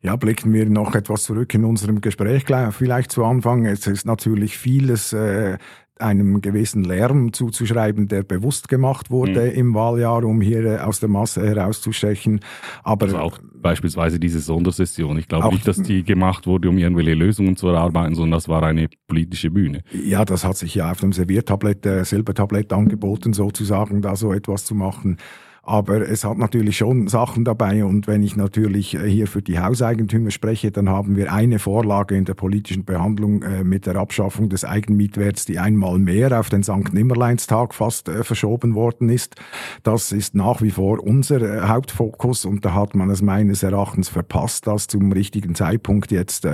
Ja, 0.00 0.14
blicken 0.16 0.52
wir 0.52 0.68
noch 0.68 0.94
etwas 0.94 1.24
zurück 1.24 1.54
in 1.54 1.64
unserem 1.64 2.00
Gespräch. 2.00 2.44
Vielleicht 2.70 3.10
zu 3.10 3.24
Anfang. 3.24 3.66
Es 3.66 3.86
ist 3.86 4.06
natürlich 4.06 4.58
vieles 4.58 5.12
äh, 5.12 5.58
einem 6.02 6.40
gewissen 6.40 6.84
Lärm 6.84 7.32
zuzuschreiben, 7.32 8.08
der 8.08 8.22
bewusst 8.22 8.68
gemacht 8.68 9.10
wurde 9.10 9.50
mhm. 9.50 9.58
im 9.58 9.74
Wahljahr, 9.74 10.24
um 10.24 10.40
hier 10.40 10.64
äh, 10.64 10.78
aus 10.78 11.00
der 11.00 11.08
Masse 11.08 11.46
herauszustechen. 11.46 12.40
Aber 12.82 13.06
also 13.06 13.18
auch 13.18 13.38
beispielsweise 13.54 14.18
diese 14.18 14.40
Sondersession. 14.40 15.18
Ich 15.18 15.28
glaube 15.28 15.48
nicht, 15.48 15.66
dass 15.66 15.80
die 15.80 16.02
gemacht 16.02 16.46
wurde, 16.46 16.68
um 16.68 16.78
irgendwelche 16.78 17.14
Lösungen 17.14 17.56
zu 17.56 17.68
erarbeiten, 17.68 18.14
sondern 18.14 18.32
das 18.32 18.48
war 18.48 18.62
eine 18.62 18.88
politische 19.06 19.50
Bühne. 19.50 19.82
Ja, 19.92 20.24
das 20.24 20.44
hat 20.44 20.56
sich 20.56 20.74
ja 20.74 20.90
auf 20.90 21.00
dem 21.00 21.12
Serviertablett, 21.12 21.86
äh, 21.86 22.04
Silbertablett 22.04 22.72
angeboten, 22.72 23.32
sozusagen, 23.32 24.02
da 24.02 24.16
so 24.16 24.32
etwas 24.32 24.64
zu 24.64 24.74
machen. 24.74 25.16
Aber 25.64 26.00
es 26.08 26.24
hat 26.24 26.38
natürlich 26.38 26.76
schon 26.76 27.06
Sachen 27.06 27.44
dabei. 27.44 27.84
Und 27.84 28.08
wenn 28.08 28.24
ich 28.24 28.34
natürlich 28.34 28.96
äh, 28.96 29.08
hier 29.08 29.28
für 29.28 29.42
die 29.42 29.60
Hauseigentümer 29.60 30.32
spreche, 30.32 30.72
dann 30.72 30.88
haben 30.88 31.14
wir 31.14 31.32
eine 31.32 31.60
Vorlage 31.60 32.16
in 32.16 32.24
der 32.24 32.34
politischen 32.34 32.84
Behandlung 32.84 33.42
äh, 33.44 33.62
mit 33.62 33.86
der 33.86 33.94
Abschaffung 33.94 34.48
des 34.48 34.64
Eigenmietwerts, 34.64 35.44
die 35.44 35.60
einmal 35.60 36.00
mehr 36.00 36.38
auf 36.38 36.48
den 36.48 36.64
St. 36.64 36.92
Nimmerleinstag 36.92 37.74
fast 37.74 38.08
äh, 38.08 38.24
verschoben 38.24 38.74
worden 38.74 39.08
ist. 39.08 39.36
Das 39.84 40.10
ist 40.10 40.34
nach 40.34 40.62
wie 40.62 40.72
vor 40.72 41.00
unser 41.00 41.68
Hauptfokus 41.68 42.44
und 42.44 42.64
da 42.64 42.74
hat 42.74 42.96
man 42.96 43.08
es 43.10 43.22
meines 43.22 43.62
Erachtens 43.62 44.08
verpasst, 44.08 44.66
das 44.66 44.88
zum 44.88 45.12
richtigen 45.12 45.54
Zeitpunkt 45.54 46.10
jetzt 46.10 46.46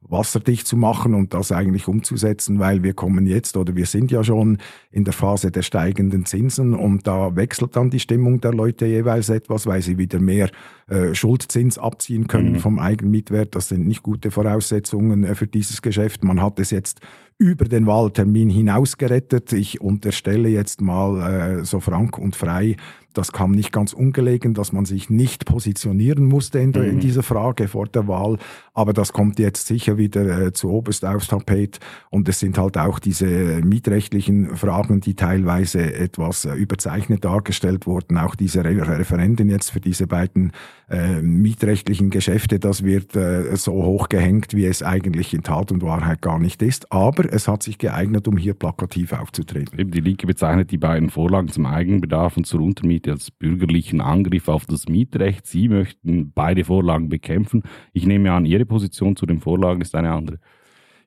wasserdicht 0.00 0.66
zu 0.66 0.76
machen 0.76 1.14
und 1.14 1.34
das 1.34 1.52
eigentlich 1.52 1.88
umzusetzen, 1.88 2.58
weil 2.58 2.82
wir 2.82 2.94
kommen 2.94 3.26
jetzt 3.26 3.56
oder 3.56 3.76
wir 3.76 3.86
sind 3.86 4.10
ja 4.10 4.24
schon 4.24 4.58
in 4.90 5.04
der 5.04 5.12
Phase 5.12 5.50
der 5.50 5.62
steigenden 5.62 6.24
Zinsen 6.24 6.74
und 6.74 7.06
da 7.06 7.36
wechselt 7.36 7.76
dann 7.76 7.90
die 7.90 8.00
Stimmung 8.00 8.27
der 8.36 8.52
Leute 8.52 8.86
jeweils 8.86 9.30
etwas, 9.30 9.66
weil 9.66 9.80
sie 9.82 9.96
wieder 9.96 10.20
mehr 10.20 10.50
äh, 10.88 11.14
Schuldzins 11.14 11.78
abziehen 11.78 12.26
können 12.26 12.52
mhm. 12.52 12.58
vom 12.58 12.78
Eigenmietwert. 12.78 13.54
Das 13.54 13.68
sind 13.68 13.86
nicht 13.86 14.02
gute 14.02 14.30
Voraussetzungen 14.30 15.24
äh, 15.24 15.34
für 15.34 15.46
dieses 15.46 15.82
Geschäft. 15.82 16.22
Man 16.22 16.42
hat 16.42 16.60
es 16.60 16.70
jetzt 16.70 17.00
über 17.38 17.66
den 17.66 17.86
Wahltermin 17.86 18.50
hinaus 18.50 18.98
gerettet. 18.98 19.52
Ich 19.52 19.80
unterstelle 19.80 20.48
jetzt 20.48 20.80
mal 20.80 21.60
äh, 21.60 21.64
so 21.64 21.78
frank 21.78 22.18
und 22.18 22.34
frei, 22.34 22.76
das 23.18 23.32
kam 23.32 23.50
nicht 23.50 23.72
ganz 23.72 23.94
ungelegen, 23.94 24.54
dass 24.54 24.72
man 24.72 24.84
sich 24.84 25.10
nicht 25.10 25.44
positionieren 25.44 26.26
musste 26.26 26.60
in, 26.60 26.70
der, 26.70 26.84
mhm. 26.84 26.90
in 26.90 27.00
dieser 27.00 27.24
Frage 27.24 27.66
vor 27.66 27.88
der 27.88 28.06
Wahl. 28.06 28.38
Aber 28.74 28.92
das 28.92 29.12
kommt 29.12 29.40
jetzt 29.40 29.66
sicher 29.66 29.98
wieder 29.98 30.40
äh, 30.46 30.52
zu 30.52 30.70
oberst 30.70 31.04
aufs 31.04 31.26
Tapet. 31.26 31.80
Und 32.10 32.28
es 32.28 32.38
sind 32.38 32.58
halt 32.58 32.78
auch 32.78 33.00
diese 33.00 33.26
mietrechtlichen 33.26 34.54
Fragen, 34.54 35.00
die 35.00 35.14
teilweise 35.14 35.94
etwas 35.94 36.44
äh, 36.44 36.54
überzeichnet 36.54 37.24
dargestellt 37.24 37.88
wurden. 37.88 38.18
Auch 38.18 38.36
diese 38.36 38.64
Re 38.64 38.76
Referenden 38.98 39.48
jetzt 39.48 39.70
für 39.70 39.80
diese 39.80 40.06
beiden 40.06 40.52
äh, 40.88 41.20
mietrechtlichen 41.20 42.10
Geschäfte, 42.10 42.60
das 42.60 42.84
wird 42.84 43.16
äh, 43.16 43.56
so 43.56 43.72
hoch 43.72 44.08
gehängt, 44.08 44.54
wie 44.54 44.66
es 44.66 44.82
eigentlich 44.82 45.34
in 45.34 45.42
Tat 45.42 45.72
und 45.72 45.82
Wahrheit 45.82 46.22
gar 46.22 46.38
nicht 46.38 46.62
ist. 46.62 46.92
Aber 46.92 47.27
es 47.30 47.48
hat 47.48 47.62
sich 47.62 47.78
geeignet, 47.78 48.28
um 48.28 48.36
hier 48.36 48.54
plakativ 48.54 49.12
aufzutreten. 49.12 49.78
Eben 49.78 49.90
die 49.90 50.00
Linke 50.00 50.26
bezeichnet 50.26 50.70
die 50.70 50.78
beiden 50.78 51.10
Vorlagen 51.10 51.48
zum 51.48 51.66
Eigenbedarf 51.66 52.36
und 52.36 52.46
zur 52.46 52.60
Untermiete 52.60 53.12
als 53.12 53.30
bürgerlichen 53.30 54.00
Angriff 54.00 54.48
auf 54.48 54.66
das 54.66 54.88
Mietrecht. 54.88 55.46
Sie 55.46 55.68
möchten 55.68 56.32
beide 56.32 56.64
Vorlagen 56.64 57.08
bekämpfen. 57.08 57.62
Ich 57.92 58.06
nehme 58.06 58.32
an, 58.32 58.44
Ihre 58.44 58.66
Position 58.66 59.16
zu 59.16 59.26
den 59.26 59.40
Vorlagen 59.40 59.80
ist 59.80 59.94
eine 59.94 60.12
andere. 60.12 60.38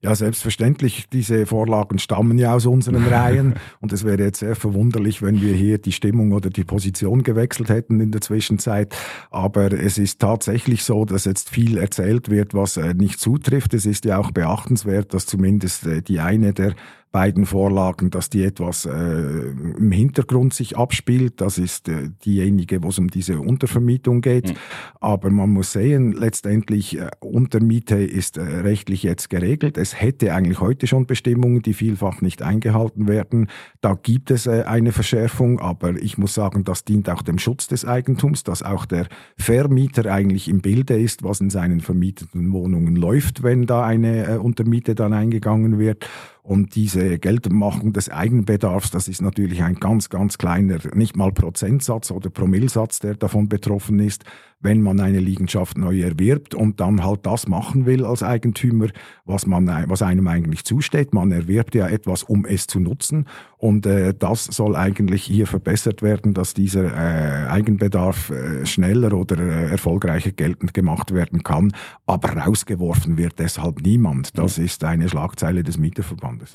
Ja, 0.04 0.16
selbstverständlich, 0.16 1.06
diese 1.14 1.46
Vorlagen 1.46 2.00
stammen 2.00 2.40
ja 2.40 2.56
aus 2.56 2.66
unseren 2.66 3.06
Reihen 3.08 3.54
und 3.82 3.94
es 3.94 4.04
wäre 4.04 4.24
jetzt 4.24 4.40
sehr 4.40 4.56
verwunderlich, 4.56 5.22
wenn 5.22 5.42
wir 5.42 5.54
hier 5.54 5.78
die 5.78 5.92
Stimmung 5.92 6.32
oder 6.32 6.50
die 6.50 6.64
Position 6.64 7.22
gewechselt 7.22 7.70
hätten 7.70 8.00
in 8.00 8.12
der 8.12 8.22
Zwischenzeit. 8.22 8.96
Aber 9.30 9.72
es 9.72 10.00
ist 10.00 10.20
tatsächlich 10.20 10.84
so, 10.84 11.06
dass 11.06 11.26
jetzt 11.26 11.52
viel 11.52 11.78
erzählt 11.78 12.32
wird, 12.32 12.56
was 12.56 12.78
äh, 12.78 12.96
nicht 12.96 13.20
zutrifft. 13.20 13.76
Es 13.76 13.86
ist 13.86 14.06
ja 14.06 14.18
auch 14.18 14.32
beachtenswert, 14.32 15.14
dass 15.14 15.28
zumindest 15.28 15.86
äh, 15.86 16.02
die 16.02 16.20
eine 16.20 16.54
der 16.54 16.74
beiden 17.12 17.46
Vorlagen, 17.46 18.10
dass 18.10 18.30
die 18.30 18.44
etwas 18.44 18.86
äh, 18.86 18.92
im 18.92 19.92
Hintergrund 19.92 20.54
sich 20.54 20.78
abspielt. 20.78 21.42
Das 21.42 21.58
ist 21.58 21.90
äh, 21.90 22.10
diejenige, 22.24 22.84
wo 22.84 22.90
es 22.90 23.00
um 23.00 23.10
diese 23.10 23.40
Untervermietung 23.40 24.22
geht. 24.22 24.50
Mhm. 24.50 24.56
Aber 25.02 25.30
man 25.30 25.50
muss 25.50 25.74
sehen, 25.74 26.14
letztendlich 26.14 26.98
äh, 26.98 27.10
Untermiete 27.20 27.96
ist 27.96 28.38
äh, 28.38 28.42
rechtlich 28.42 29.04
jetzt 29.04 29.30
geregelt. 29.30 29.78
Es 29.78 30.00
hätte 30.00 30.34
eigentlich 30.34 30.62
heute 30.62 30.88
schon 30.88 31.06
Bestimmungen, 31.06 31.62
die 31.62 31.74
vielfach 31.74 32.22
nicht 32.22 32.42
eingehalten 32.42 33.08
werden. 33.10 33.48
Da 33.82 33.98
gibt 34.02 34.32
es 34.32 34.48
äh, 34.48 34.64
eine 34.66 34.94
Verschärfung, 34.94 35.60
aber 35.60 36.02
ich 36.02 36.18
muss 36.18 36.34
sagen, 36.34 36.64
das 36.64 36.86
dient 36.86 37.10
auch 37.10 37.24
dem 37.24 37.40
Schutz 37.40 37.68
des 37.68 37.84
Eigentums, 37.84 38.44
dass 38.44 38.64
auch 38.64 38.86
der 38.86 39.08
Vermieter 39.38 40.12
eigentlich 40.12 40.48
im 40.48 40.62
Bilde 40.62 40.98
ist, 40.98 41.24
was 41.24 41.42
in 41.42 41.50
seinen 41.50 41.82
vermieteten 41.82 42.54
Wohnungen 42.54 42.96
läuft, 42.96 43.44
wenn 43.44 43.66
da 43.66 43.84
eine 43.84 44.28
äh, 44.28 44.38
Untermiete 44.38 44.96
dann 44.96 45.12
eingegangen 45.12 45.78
wird. 45.78 46.08
Und 46.44 46.76
diese 46.76 47.20
Geltendmachung 47.20 47.94
des 47.94 48.10
Eigenbedarfs, 48.10 48.90
das 48.90 49.08
ist 49.08 49.22
natürlich 49.22 49.62
ein 49.62 49.76
ganz, 49.76 50.10
ganz 50.10 50.40
kleiner, 50.40 50.80
nicht 50.96 51.16
mal 51.16 51.32
Prozentsatz 51.32 52.10
oder 52.10 52.30
Promillsatz, 52.30 53.00
der 53.00 53.14
davon 53.16 53.48
betroffen 53.48 54.00
ist 54.00 54.26
wenn 54.62 54.82
man 54.82 55.00
eine 55.00 55.20
Liegenschaft 55.20 55.78
neu 55.78 56.02
erwirbt 56.02 56.56
und 56.56 56.80
dann 56.80 57.04
halt 57.04 57.26
das 57.26 57.48
machen 57.48 57.86
will 57.86 58.06
als 58.06 58.24
Eigentümer, 58.24 58.88
was, 59.26 59.46
man, 59.48 59.68
was 59.88 60.02
einem 60.02 60.28
eigentlich 60.28 60.64
zusteht. 60.64 61.14
Man 61.14 61.32
erwirbt 61.32 61.76
ja 61.76 61.88
etwas, 61.88 62.24
um 62.24 62.46
es 62.46 62.68
zu 62.68 62.80
nutzen 62.80 63.26
und 63.58 63.86
äh, 63.86 64.14
das 64.18 64.46
soll 64.46 64.76
eigentlich 64.76 65.24
hier 65.24 65.48
verbessert 65.48 66.02
werden, 66.02 66.34
dass 66.34 66.54
dieser 66.54 66.86
äh, 66.86 67.48
Eigenbedarf 67.48 68.32
äh, 68.32 68.66
schneller 68.66 69.14
oder 69.14 69.38
äh, 69.38 69.70
erfolgreicher 69.70 70.32
geltend 70.32 70.74
gemacht 70.74 71.14
werden 71.14 71.44
kann. 71.44 71.72
Aber 72.06 72.30
rausgeworfen 72.30 73.18
wird 73.18 73.40
deshalb 73.40 73.82
niemand. 73.82 74.38
Das 74.38 74.58
ist 74.58 74.84
eine 74.84 75.10
Schlagzeile 75.10 75.64
des 75.64 75.78
Mieterverbandes. 75.78 76.54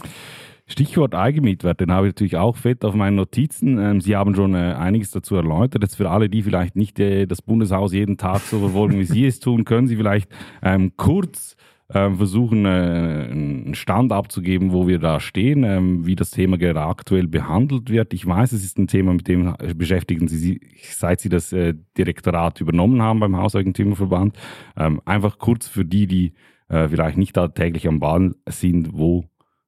Stichwort 0.69 1.15
Eigenmietwert, 1.15 1.81
den 1.81 1.93
habe 1.93 2.09
ich 2.09 2.15
natürlich 2.15 2.37
auch 2.37 2.57
fett 2.57 2.85
auf 2.85 2.95
meinen 2.95 3.15
Notizen. 3.15 3.79
Ähm, 3.79 4.01
Sie 4.01 4.17
haben 4.17 4.35
schon 4.35 4.55
äh, 4.55 4.75
einiges 4.77 5.13
dazu 5.13 5.37
erläutert. 5.37 5.83
Jetzt 5.83 5.95
für 5.95 6.11
alle, 6.11 6.29
die 6.29 6.43
vielleicht 6.43 6.75
nicht 6.75 6.99
äh, 6.99 7.27
das 7.27 7.41
Bundeshaus 7.41 7.93
jeden 7.93 8.17
Tag 8.17 8.41
so 8.41 8.59
verfolgen, 8.59 8.99
wie 8.99 9.05
Sie 9.05 9.27
es 9.27 9.39
tun, 9.39 9.65
können 9.65 9.87
Sie 9.87 9.97
vielleicht 9.97 10.29
ähm, 10.63 10.93
kurz 10.97 11.57
ähm, 11.95 12.17
versuchen, 12.17 12.65
äh, 12.65 13.29
einen 13.31 13.77
Stand 13.77 14.11
abzugeben, 14.11 14.73
wo 14.73 14.89
wir 14.89 14.99
da 14.99 15.21
stehen, 15.21 15.63
ähm, 15.63 16.05
wie 16.05 16.17
das 16.17 16.33
Thema 16.33 16.59
gerade 16.59 16.81
aktuell 16.81 17.29
behandelt 17.29 17.89
wird. 17.89 18.13
Ich 18.13 18.27
weiß, 18.27 18.51
es 18.51 18.65
ist 18.65 18.77
ein 18.77 18.89
Thema, 18.89 19.13
mit 19.13 19.29
dem 19.29 19.55
beschäftigen 19.77 20.27
Sie 20.27 20.37
sich, 20.37 20.61
seit 20.97 21.21
Sie 21.21 21.29
das 21.29 21.53
äh, 21.53 21.75
Direktorat 21.97 22.61
übernommen 22.61 23.01
haben 23.03 23.21
beim 23.21 23.37
Hauseigentümerverband. 23.37 24.37
Ähm, 24.77 25.01
einfach 25.05 25.39
kurz 25.39 25.69
für 25.69 25.85
die, 25.85 26.09
die 26.09 26.33
äh, 26.69 26.89
vielleicht 26.89 27.19
nicht 27.19 27.37
da 27.37 27.47
täglich 27.47 27.87
am 27.87 28.01
Ball 28.01 28.35
sind, 28.49 28.89
wo 28.93 29.25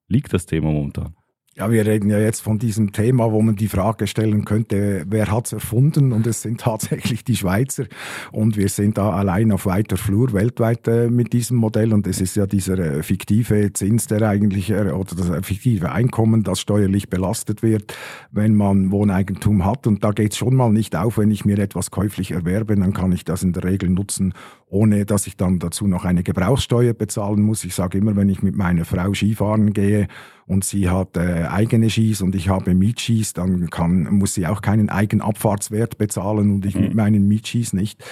liegt 0.09 0.33
das 0.33 0.47
Thema 0.47 0.71
momentan? 0.71 1.18
Ja, 1.59 1.73
wir 1.73 1.85
reden 1.85 2.09
ja 2.09 2.21
jetzt 2.21 2.41
von 2.41 2.61
diesem 2.61 2.93
Thema, 2.93 3.33
wo 3.33 3.43
man 3.43 3.57
die 3.57 3.67
Frage 3.67 4.07
stellen 4.07 4.45
könnte, 4.45 5.05
wer 5.09 5.33
hat's 5.33 5.53
erfunden? 5.53 6.13
Und 6.13 6.25
es 6.25 6.43
sind 6.43 6.61
tatsächlich 6.61 7.25
die 7.25 7.35
Schweizer. 7.35 7.87
Und 8.31 8.57
wir 8.57 8.69
sind 8.69 8.97
da 8.97 9.11
allein 9.11 9.51
auf 9.51 9.67
weiter 9.67 9.97
Flur 9.97 10.33
weltweit 10.35 10.87
äh, 10.87 11.11
mit 11.11 11.33
diesem 11.33 11.57
Modell. 11.57 11.93
Und 11.93 12.07
es 12.07 12.21
ist 12.21 12.37
ja 12.37 12.47
dieser 12.47 12.79
äh, 12.79 13.03
fiktive 13.03 13.73
Zins, 13.73 14.07
der 14.07 14.23
eigentlich, 14.23 14.71
äh, 14.71 14.93
oder 14.93 15.17
das 15.17 15.45
fiktive 15.45 15.91
Einkommen, 15.91 16.45
das 16.45 16.61
steuerlich 16.61 17.11
belastet 17.11 17.65
wird, 17.65 17.93
wenn 18.31 18.55
man 18.55 18.93
Wohneigentum 18.93 19.65
hat. 19.65 19.89
Und 19.89 20.05
da 20.05 20.13
geht's 20.13 20.37
schon 20.37 20.55
mal 20.55 20.71
nicht 20.71 20.95
auf, 20.95 21.19
wenn 21.19 21.33
ich 21.33 21.45
mir 21.45 21.59
etwas 21.59 21.91
käuflich 21.91 22.31
erwerbe, 22.31 22.77
dann 22.77 22.93
kann 22.93 23.11
ich 23.11 23.25
das 23.25 23.43
in 23.43 23.53
der 23.53 23.65
Regel 23.65 23.91
nutzen, 23.91 24.33
ohne 24.69 25.07
dass 25.07 25.27
ich 25.27 25.37
dann 25.37 25.59
dazu 25.59 25.89
noch 25.89 26.05
eine 26.05 26.23
Gebrauchssteuer 26.23 26.93
bezahlen 26.93 27.43
muss. 27.43 27.65
Ich 27.65 27.75
sage 27.75 27.99
immer, 27.99 28.15
wenn 28.15 28.29
ich 28.29 28.45
mit 28.45 28.55
meiner 28.55 28.85
Frau 28.85 29.13
Skifahren 29.13 29.73
gehe, 29.73 30.07
und 30.49 30.65
sie 30.65 30.89
hat 30.89 31.17
äh, 31.17 31.47
eigene 31.49 31.91
Skis 31.91 32.23
und 32.23 32.35
ich 32.35 32.49
habe 32.49 32.75
Mietskis, 32.75 33.35
dann 33.35 33.69
kann, 33.69 34.05
muss 34.11 34.33
sie 34.33 34.47
auch 34.47 34.63
keinen 34.63 34.89
Eigenabfahrtswert 34.89 35.99
bezahlen 35.99 36.51
und 36.51 36.67
ich 36.67 36.75
mhm. 36.75 36.81
mit 36.81 36.95
meinen 36.95 37.29
Mietskis 37.29 37.75
nicht. 37.75 38.03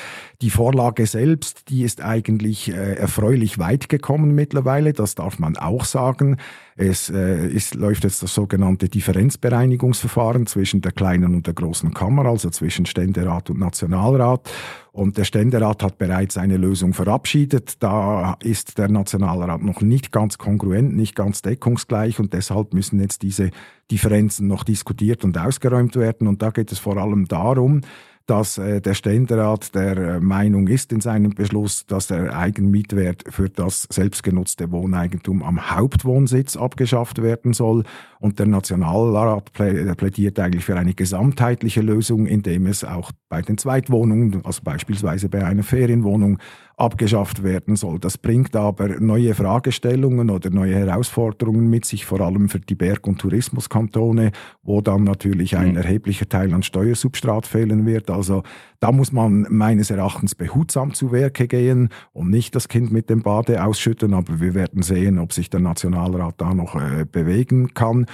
Die 0.42 0.50
Vorlage 0.50 1.06
selbst, 1.06 1.70
die 1.70 1.82
ist 1.82 2.02
eigentlich 2.02 2.70
äh, 2.70 2.94
erfreulich 2.94 3.58
weit 3.58 3.88
gekommen 3.88 4.34
mittlerweile, 4.34 4.92
das 4.92 5.14
darf 5.14 5.38
man 5.38 5.56
auch 5.56 5.86
sagen. 5.86 6.36
Es 6.78 7.08
äh, 7.08 7.48
ist, 7.48 7.74
läuft 7.74 8.04
jetzt 8.04 8.22
das 8.22 8.34
sogenannte 8.34 8.90
Differenzbereinigungsverfahren 8.90 10.46
zwischen 10.46 10.82
der 10.82 10.92
kleinen 10.92 11.34
und 11.34 11.46
der 11.46 11.54
großen 11.54 11.94
Kammer, 11.94 12.26
also 12.26 12.50
zwischen 12.50 12.84
Ständerat 12.84 13.48
und 13.48 13.58
Nationalrat. 13.58 14.50
Und 14.92 15.16
der 15.16 15.24
Ständerat 15.24 15.82
hat 15.82 15.96
bereits 15.96 16.36
eine 16.36 16.58
Lösung 16.58 16.92
verabschiedet. 16.92 17.82
Da 17.82 18.36
ist 18.42 18.76
der 18.76 18.88
Nationalrat 18.88 19.62
noch 19.62 19.80
nicht 19.80 20.12
ganz 20.12 20.36
kongruent, 20.36 20.94
nicht 20.94 21.16
ganz 21.16 21.40
deckungsgleich 21.40 22.20
und 22.20 22.34
deshalb 22.34 22.74
müssen 22.74 23.00
jetzt 23.00 23.22
diese 23.22 23.50
Differenzen 23.90 24.46
noch 24.46 24.62
diskutiert 24.62 25.24
und 25.24 25.38
ausgeräumt 25.38 25.96
werden. 25.96 26.28
Und 26.28 26.42
da 26.42 26.50
geht 26.50 26.72
es 26.72 26.78
vor 26.78 26.98
allem 26.98 27.26
darum, 27.26 27.80
dass 28.26 28.58
äh, 28.58 28.80
der 28.80 28.94
Ständerat 28.94 29.74
der 29.74 29.96
äh, 29.96 30.20
Meinung 30.20 30.66
ist 30.68 30.92
in 30.92 31.00
seinem 31.00 31.34
Beschluss, 31.34 31.86
dass 31.86 32.08
der 32.08 32.36
Eigenmietwert 32.36 33.24
für 33.30 33.48
das 33.48 33.86
selbstgenutzte 33.90 34.70
Wohneigentum 34.72 35.42
am 35.42 35.70
Hauptwohnsitz 35.70 36.56
abgeschafft 36.56 37.22
werden 37.22 37.52
soll. 37.52 37.84
Und 38.18 38.38
der 38.38 38.46
Nationalrat 38.46 39.52
plädiert 39.52 40.40
eigentlich 40.40 40.64
für 40.64 40.76
eine 40.76 40.94
gesamtheitliche 40.94 41.82
Lösung, 41.82 42.26
indem 42.26 42.66
es 42.66 42.82
auch 42.82 43.12
bei 43.28 43.42
den 43.42 43.58
Zweitwohnungen, 43.58 44.40
also 44.44 44.62
beispielsweise 44.64 45.28
bei 45.28 45.44
einer 45.44 45.62
Ferienwohnung, 45.62 46.38
abgeschafft 46.76 47.42
werden 47.42 47.74
soll. 47.74 47.98
Das 47.98 48.18
bringt 48.18 48.54
aber 48.54 49.00
neue 49.00 49.34
Fragestellungen 49.34 50.28
oder 50.28 50.50
neue 50.50 50.74
Herausforderungen 50.74 51.68
mit 51.68 51.86
sich, 51.86 52.04
vor 52.04 52.20
allem 52.20 52.50
für 52.50 52.60
die 52.60 52.74
Berg- 52.74 53.06
und 53.06 53.18
Tourismuskantone, 53.18 54.32
wo 54.62 54.82
dann 54.82 55.04
natürlich 55.04 55.56
ein 55.56 55.70
mhm. 55.70 55.76
erheblicher 55.78 56.28
Teil 56.28 56.52
an 56.52 56.62
Steuersubstrat 56.62 57.46
fehlen 57.46 57.86
wird. 57.86 58.10
Also 58.16 58.42
da 58.80 58.90
muss 58.90 59.12
man 59.12 59.46
meines 59.50 59.90
Erachtens 59.90 60.34
behutsam 60.34 60.94
zu 60.94 61.12
Werke 61.12 61.46
gehen 61.46 61.90
und 62.12 62.30
nicht 62.30 62.54
das 62.54 62.68
Kind 62.68 62.90
mit 62.90 63.08
dem 63.10 63.22
Bade 63.22 63.62
ausschütten, 63.64 64.14
aber 64.14 64.40
wir 64.40 64.54
werden 64.54 64.82
sehen, 64.82 65.18
ob 65.18 65.32
sich 65.32 65.50
der 65.50 65.60
Nationalrat 65.60 66.34
da 66.38 66.54
noch 66.54 66.74
äh, 66.74 67.04
bewegen 67.04 67.74
kann. 67.74 68.06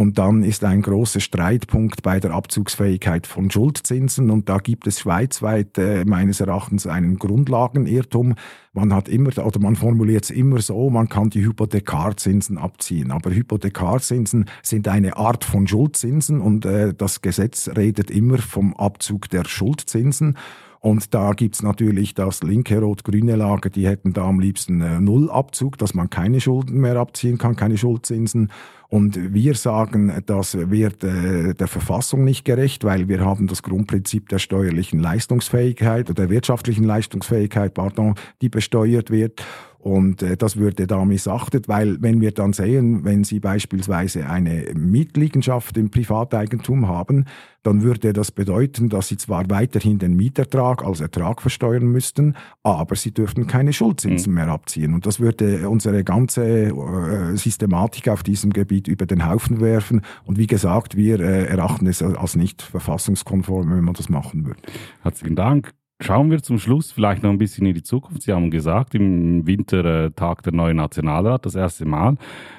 Und 0.00 0.16
dann 0.16 0.42
ist 0.44 0.64
ein 0.64 0.80
großer 0.80 1.20
Streitpunkt 1.20 2.02
bei 2.02 2.20
der 2.20 2.30
Abzugsfähigkeit 2.30 3.26
von 3.26 3.50
Schuldzinsen. 3.50 4.30
Und 4.30 4.48
da 4.48 4.56
gibt 4.56 4.86
es 4.86 5.00
schweizweit 5.00 5.76
äh, 5.76 6.06
meines 6.06 6.40
Erachtens 6.40 6.86
einen 6.86 7.18
Grundlagenirrtum. 7.18 8.34
Man 8.72 8.94
hat 8.94 9.10
immer, 9.10 9.28
oder 9.44 9.60
man 9.60 9.76
formuliert 9.76 10.24
es 10.24 10.30
immer 10.30 10.62
so, 10.62 10.88
man 10.88 11.10
kann 11.10 11.28
die 11.28 11.44
Hypothekarzinsen 11.44 12.56
abziehen. 12.56 13.10
Aber 13.10 13.30
Hypothekarzinsen 13.30 14.46
sind 14.62 14.88
eine 14.88 15.18
Art 15.18 15.44
von 15.44 15.68
Schuldzinsen 15.68 16.40
und 16.40 16.64
äh, 16.64 16.94
das 16.94 17.20
Gesetz 17.20 17.68
redet 17.76 18.10
immer 18.10 18.38
vom 18.38 18.72
Abzug 18.72 19.28
der 19.28 19.44
Schuldzinsen. 19.44 20.38
Und 20.80 21.12
da 21.12 21.32
gibt's 21.32 21.62
natürlich 21.62 22.14
das 22.14 22.42
linke 22.42 22.80
rot-grüne 22.80 23.36
Lager, 23.36 23.68
die 23.68 23.86
hätten 23.86 24.14
da 24.14 24.24
am 24.24 24.40
liebsten 24.40 24.80
äh, 24.80 24.98
Nullabzug, 24.98 25.76
dass 25.76 25.92
man 25.92 26.08
keine 26.08 26.40
Schulden 26.40 26.80
mehr 26.80 26.96
abziehen 26.96 27.36
kann, 27.36 27.54
keine 27.54 27.76
Schuldzinsen. 27.76 28.50
Und 28.88 29.34
wir 29.34 29.54
sagen, 29.54 30.22
das 30.24 30.56
wird 30.70 31.04
äh, 31.04 31.54
der 31.54 31.68
Verfassung 31.68 32.24
nicht 32.24 32.46
gerecht, 32.46 32.82
weil 32.82 33.08
wir 33.08 33.20
haben 33.20 33.46
das 33.46 33.62
Grundprinzip 33.62 34.30
der 34.30 34.38
steuerlichen 34.38 35.00
Leistungsfähigkeit 35.00 36.08
oder 36.08 36.22
der 36.22 36.30
wirtschaftlichen 36.30 36.84
Leistungsfähigkeit, 36.84 37.74
pardon, 37.74 38.14
die 38.40 38.48
besteuert 38.48 39.10
wird. 39.10 39.44
Und 39.82 40.22
äh, 40.22 40.36
das 40.36 40.56
würde 40.56 40.86
da 40.86 41.04
missachtet, 41.06 41.66
weil 41.66 42.02
wenn 42.02 42.20
wir 42.20 42.32
dann 42.32 42.52
sehen, 42.52 43.04
wenn 43.04 43.24
Sie 43.24 43.40
beispielsweise 43.40 44.28
eine 44.28 44.66
Mietliegenschaft 44.74 45.78
im 45.78 45.90
Privateigentum 45.90 46.86
haben, 46.86 47.24
dann 47.62 47.82
würde 47.82 48.12
das 48.12 48.30
bedeuten, 48.30 48.90
dass 48.90 49.08
Sie 49.08 49.16
zwar 49.16 49.48
weiterhin 49.48 49.98
den 49.98 50.16
Mietertrag 50.16 50.84
als 50.84 51.00
Ertrag 51.00 51.40
versteuern 51.40 51.86
müssten, 51.86 52.34
aber 52.62 52.94
Sie 52.94 53.12
dürften 53.12 53.46
keine 53.46 53.72
Schuldzinsen 53.72 54.32
mhm. 54.32 54.34
mehr 54.34 54.48
abziehen. 54.48 54.92
Und 54.92 55.06
das 55.06 55.18
würde 55.18 55.66
unsere 55.70 56.04
ganze 56.04 56.44
äh, 56.44 57.36
Systematik 57.36 58.08
auf 58.08 58.22
diesem 58.22 58.52
Gebiet 58.52 58.86
über 58.86 59.06
den 59.06 59.26
Haufen 59.26 59.62
werfen. 59.62 60.02
Und 60.24 60.36
wie 60.36 60.46
gesagt, 60.46 60.94
wir 60.94 61.20
äh, 61.20 61.46
erachten 61.46 61.86
es 61.86 62.02
als 62.02 62.36
nicht 62.36 62.60
verfassungskonform, 62.60 63.70
wenn 63.70 63.84
man 63.84 63.94
das 63.94 64.10
machen 64.10 64.44
würde. 64.44 64.60
Herzlichen 65.02 65.36
Dank. 65.36 65.72
Schauen 66.02 66.30
wir 66.30 66.42
zum 66.42 66.58
Schluss 66.58 66.92
vielleicht 66.92 67.22
noch 67.22 67.30
ein 67.30 67.36
bisschen 67.36 67.66
in 67.66 67.74
die 67.74 67.82
Zukunft. 67.82 68.22
Sie 68.22 68.32
haben 68.32 68.50
gesagt, 68.50 68.94
im 68.94 69.46
Winter 69.46 70.06
äh, 70.06 70.10
Tag 70.10 70.42
der 70.42 70.54
neue 70.54 70.74
Nationalrat, 70.74 71.44
das 71.44 71.54
erste 71.54 71.84
Mal. 71.84 72.16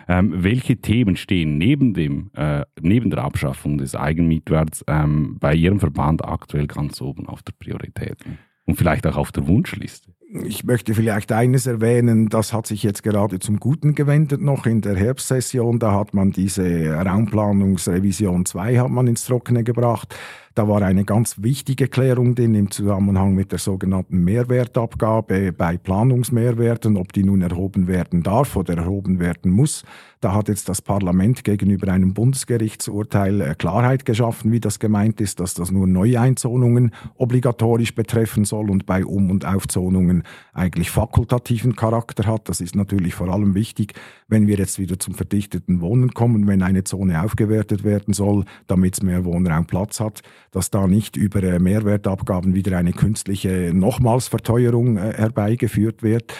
Ähm, 0.07 0.43
welche 0.43 0.77
Themen 0.77 1.15
stehen 1.15 1.57
neben, 1.57 1.95
dem, 1.95 2.29
äh, 2.35 2.65
neben 2.79 3.09
der 3.09 3.23
Abschaffung 3.23 3.79
des 3.79 3.95
Eigenmietwerts 3.95 4.85
ähm, 4.87 5.37
bei 5.39 5.55
Ihrem 5.55 5.79
Verband 5.79 6.23
aktuell 6.23 6.67
ganz 6.67 7.01
oben 7.01 7.27
auf 7.27 7.41
der 7.41 7.53
Prioritäten? 7.57 8.37
Und 8.65 8.75
vielleicht 8.75 9.07
auch 9.07 9.17
auf 9.17 9.31
der 9.31 9.47
Wunschliste? 9.47 10.13
Ich 10.45 10.63
möchte 10.63 10.93
vielleicht 10.93 11.31
eines 11.31 11.65
erwähnen, 11.65 12.29
das 12.29 12.53
hat 12.53 12.67
sich 12.67 12.83
jetzt 12.83 13.03
gerade 13.03 13.39
zum 13.39 13.59
Guten 13.59 13.95
gewendet 13.95 14.39
noch 14.39 14.65
in 14.65 14.79
der 14.81 14.95
Herbstsession. 14.95 15.79
Da 15.79 15.93
hat 15.93 16.13
man 16.13 16.31
diese 16.31 16.93
Raumplanungsrevision 16.93 18.45
2 18.45 18.77
hat 18.77 18.89
man 18.91 19.07
ins 19.07 19.25
Trockene 19.25 19.63
gebracht. 19.63 20.15
Da 20.53 20.67
war 20.67 20.81
eine 20.81 21.05
ganz 21.05 21.41
wichtige 21.41 21.87
Klärung 21.87 22.35
drin 22.35 22.55
im 22.55 22.71
Zusammenhang 22.71 23.35
mit 23.35 23.53
der 23.53 23.59
sogenannten 23.59 24.23
Mehrwertabgabe 24.23 25.53
bei 25.53 25.77
Planungsmehrwerten, 25.77 26.97
ob 26.97 27.13
die 27.13 27.23
nun 27.23 27.41
erhoben 27.41 27.87
werden 27.87 28.21
darf 28.21 28.57
oder 28.57 28.75
erhoben 28.75 29.19
werden 29.19 29.51
muss. 29.51 29.83
Da 30.21 30.35
hat 30.35 30.49
jetzt 30.49 30.69
das 30.69 30.83
Parlament 30.83 31.43
gegenüber 31.43 31.91
einem 31.91 32.13
Bundesgerichtsurteil 32.13 33.41
äh, 33.41 33.55
Klarheit 33.55 34.05
geschaffen, 34.05 34.51
wie 34.51 34.59
das 34.59 34.77
gemeint 34.77 35.19
ist, 35.19 35.39
dass 35.39 35.55
das 35.55 35.71
nur 35.71 35.87
Neueinzonungen 35.87 36.91
obligatorisch 37.17 37.95
betreffen 37.95 38.45
soll 38.45 38.69
und 38.69 38.85
bei 38.85 39.03
Um- 39.03 39.31
und 39.31 39.45
Aufzonungen 39.45 40.21
eigentlich 40.53 40.91
fakultativen 40.91 41.75
Charakter 41.75 42.27
hat. 42.27 42.49
Das 42.49 42.61
ist 42.61 42.75
natürlich 42.75 43.15
vor 43.15 43.29
allem 43.29 43.55
wichtig, 43.55 43.95
wenn 44.27 44.45
wir 44.45 44.57
jetzt 44.57 44.77
wieder 44.77 44.99
zum 44.99 45.15
verdichteten 45.15 45.81
Wohnen 45.81 46.13
kommen, 46.13 46.45
wenn 46.45 46.61
eine 46.61 46.83
Zone 46.83 47.23
aufgewertet 47.23 47.83
werden 47.83 48.13
soll, 48.13 48.45
damit 48.67 48.93
es 48.93 49.01
mehr 49.01 49.25
Wohnraum 49.25 49.65
Platz 49.65 49.99
hat, 49.99 50.21
dass 50.51 50.69
da 50.69 50.85
nicht 50.85 51.17
über 51.17 51.41
äh, 51.41 51.57
Mehrwertabgaben 51.57 52.53
wieder 52.53 52.77
eine 52.77 52.93
künstliche 52.93 53.71
Nochmalsverteuerung 53.73 54.97
äh, 54.97 55.13
herbeigeführt 55.13 56.03
wird. 56.03 56.31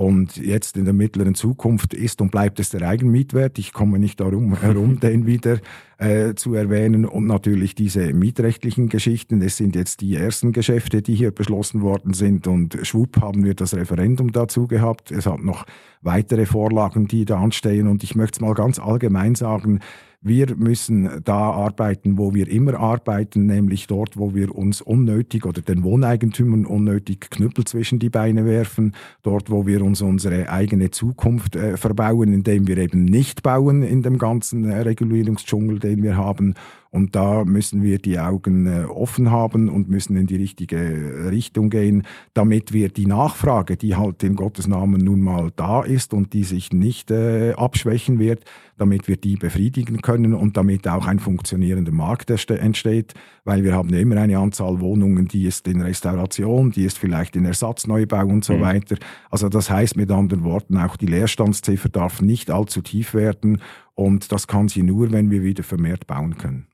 Und 0.00 0.38
jetzt 0.38 0.78
in 0.78 0.86
der 0.86 0.94
mittleren 0.94 1.34
Zukunft 1.34 1.92
ist 1.92 2.22
und 2.22 2.30
bleibt 2.30 2.58
es 2.58 2.70
der 2.70 2.88
Eigenmietwert. 2.88 3.58
Ich 3.58 3.74
komme 3.74 3.98
nicht 3.98 4.18
darum 4.18 4.56
herum, 4.62 4.98
den 4.98 5.26
wieder 5.26 5.58
äh, 5.98 6.32
zu 6.34 6.54
erwähnen. 6.54 7.04
Und 7.04 7.26
natürlich 7.26 7.74
diese 7.74 8.14
mietrechtlichen 8.14 8.88
Geschichten. 8.88 9.42
Es 9.42 9.58
sind 9.58 9.76
jetzt 9.76 10.00
die 10.00 10.16
ersten 10.16 10.52
Geschäfte, 10.52 11.02
die 11.02 11.14
hier 11.14 11.32
beschlossen 11.32 11.82
worden 11.82 12.14
sind. 12.14 12.46
Und 12.46 12.78
schwupp 12.82 13.20
haben 13.20 13.44
wir 13.44 13.52
das 13.52 13.74
Referendum 13.74 14.32
dazu 14.32 14.66
gehabt. 14.66 15.10
Es 15.10 15.26
hat 15.26 15.44
noch 15.44 15.66
weitere 16.00 16.46
Vorlagen, 16.46 17.06
die 17.06 17.26
da 17.26 17.38
anstehen. 17.38 17.86
Und 17.86 18.02
ich 18.02 18.14
möchte 18.14 18.38
es 18.38 18.40
mal 18.40 18.54
ganz 18.54 18.78
allgemein 18.78 19.34
sagen, 19.34 19.80
wir 20.22 20.54
müssen 20.54 21.22
da 21.24 21.50
arbeiten, 21.50 22.18
wo 22.18 22.34
wir 22.34 22.48
immer 22.48 22.78
arbeiten, 22.78 23.46
nämlich 23.46 23.86
dort, 23.86 24.18
wo 24.18 24.34
wir 24.34 24.54
uns 24.54 24.82
unnötig 24.82 25.46
oder 25.46 25.62
den 25.62 25.82
Wohneigentümern 25.82 26.66
unnötig 26.66 27.30
Knüppel 27.30 27.64
zwischen 27.64 27.98
die 27.98 28.10
Beine 28.10 28.44
werfen, 28.44 28.94
dort, 29.22 29.50
wo 29.50 29.66
wir 29.66 29.82
uns 29.82 30.02
unsere 30.02 30.50
eigene 30.50 30.90
Zukunft 30.90 31.56
äh, 31.56 31.78
verbauen, 31.78 32.34
indem 32.34 32.66
wir 32.66 32.76
eben 32.76 33.06
nicht 33.06 33.42
bauen 33.42 33.82
in 33.82 34.02
dem 34.02 34.18
ganzen 34.18 34.64
äh, 34.64 34.80
Regulierungsdschungel, 34.80 35.78
den 35.78 36.02
wir 36.02 36.18
haben 36.18 36.54
und 36.90 37.14
da 37.14 37.44
müssen 37.44 37.82
wir 37.82 37.98
die 37.98 38.18
Augen 38.18 38.66
äh, 38.66 38.84
offen 38.84 39.30
haben 39.30 39.68
und 39.68 39.88
müssen 39.88 40.16
in 40.16 40.26
die 40.26 40.36
richtige 40.36 41.30
Richtung 41.30 41.70
gehen, 41.70 42.02
damit 42.34 42.72
wir 42.72 42.88
die 42.88 43.06
Nachfrage, 43.06 43.76
die 43.76 43.94
halt 43.94 44.22
in 44.24 44.34
Gottes 44.34 44.66
Namen 44.66 45.04
nun 45.04 45.20
mal 45.20 45.52
da 45.54 45.82
ist 45.82 46.12
und 46.12 46.32
die 46.32 46.42
sich 46.42 46.72
nicht 46.72 47.10
äh, 47.10 47.52
abschwächen 47.52 48.18
wird, 48.18 48.44
damit 48.76 49.06
wir 49.06 49.16
die 49.16 49.36
befriedigen 49.36 50.02
können 50.02 50.34
und 50.34 50.56
damit 50.56 50.88
auch 50.88 51.06
ein 51.06 51.20
funktionierender 51.20 51.92
Markt 51.92 52.30
entsteht, 52.30 53.14
weil 53.44 53.62
wir 53.62 53.74
haben 53.74 53.90
ja 53.90 53.98
immer 54.00 54.16
eine 54.16 54.38
Anzahl 54.38 54.80
Wohnungen, 54.80 55.28
die 55.28 55.44
ist 55.44 55.68
in 55.68 55.82
Restauration, 55.82 56.72
die 56.72 56.84
ist 56.84 56.98
vielleicht 56.98 57.36
in 57.36 57.44
Ersatzneubau 57.44 58.26
und 58.26 58.44
so 58.44 58.54
mhm. 58.54 58.62
weiter. 58.62 58.96
Also 59.30 59.48
das 59.48 59.70
heißt 59.70 59.96
mit 59.96 60.10
anderen 60.10 60.42
Worten, 60.42 60.76
auch 60.76 60.96
die 60.96 61.06
Leerstandsziffer 61.06 61.88
darf 61.88 62.20
nicht 62.20 62.50
allzu 62.50 62.82
tief 62.82 63.14
werden 63.14 63.60
und 63.94 64.32
das 64.32 64.46
kann 64.46 64.68
sie 64.68 64.82
nur, 64.82 65.12
wenn 65.12 65.30
wir 65.30 65.42
wieder 65.42 65.62
vermehrt 65.62 66.06
bauen 66.06 66.36
können. 66.36 66.66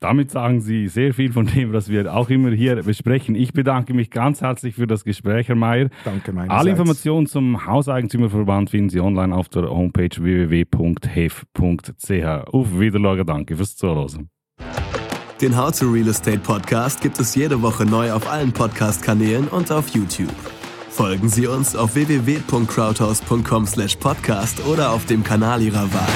Damit 0.00 0.30
sagen 0.30 0.60
Sie 0.60 0.88
sehr 0.88 1.14
viel 1.14 1.32
von 1.32 1.46
dem, 1.46 1.72
was 1.72 1.88
wir 1.88 2.14
auch 2.14 2.28
immer 2.28 2.50
hier 2.50 2.82
besprechen. 2.82 3.34
Ich 3.34 3.54
bedanke 3.54 3.94
mich 3.94 4.10
ganz 4.10 4.42
herzlich 4.42 4.74
für 4.74 4.86
das 4.86 5.04
Gespräch, 5.04 5.48
Herr 5.48 5.56
Mayer. 5.56 5.88
Danke, 6.04 6.32
meinerseits. 6.32 6.60
Alle 6.60 6.70
Informationen 6.70 7.26
zum 7.26 7.66
Hauseigentümerverband 7.66 8.68
finden 8.68 8.90
Sie 8.90 9.00
online 9.00 9.34
auf 9.34 9.48
der 9.48 9.70
Homepage 9.70 10.10
www.hef.ch. 10.16 11.44
Auf 12.52 12.78
Wiederlage, 12.78 13.24
danke 13.24 13.56
fürs 13.56 13.74
Zuhören. 13.76 14.28
Den 15.40 15.56
How 15.56 15.70
to 15.70 15.90
Real 15.90 16.08
Estate 16.08 16.38
Podcast 16.38 17.00
gibt 17.00 17.18
es 17.18 17.34
jede 17.34 17.62
Woche 17.62 17.84
neu 17.84 18.12
auf 18.12 18.30
allen 18.30 18.52
Podcast-Kanälen 18.52 19.48
und 19.48 19.72
auf 19.72 19.88
YouTube. 19.90 20.32
Folgen 20.90 21.28
Sie 21.28 21.46
uns 21.46 21.76
auf 21.76 21.94
www.crowdhouse.com/podcast 21.94 24.66
oder 24.66 24.92
auf 24.92 25.04
dem 25.04 25.22
Kanal 25.22 25.60
Ihrer 25.60 25.92
Wahl. 25.92 26.08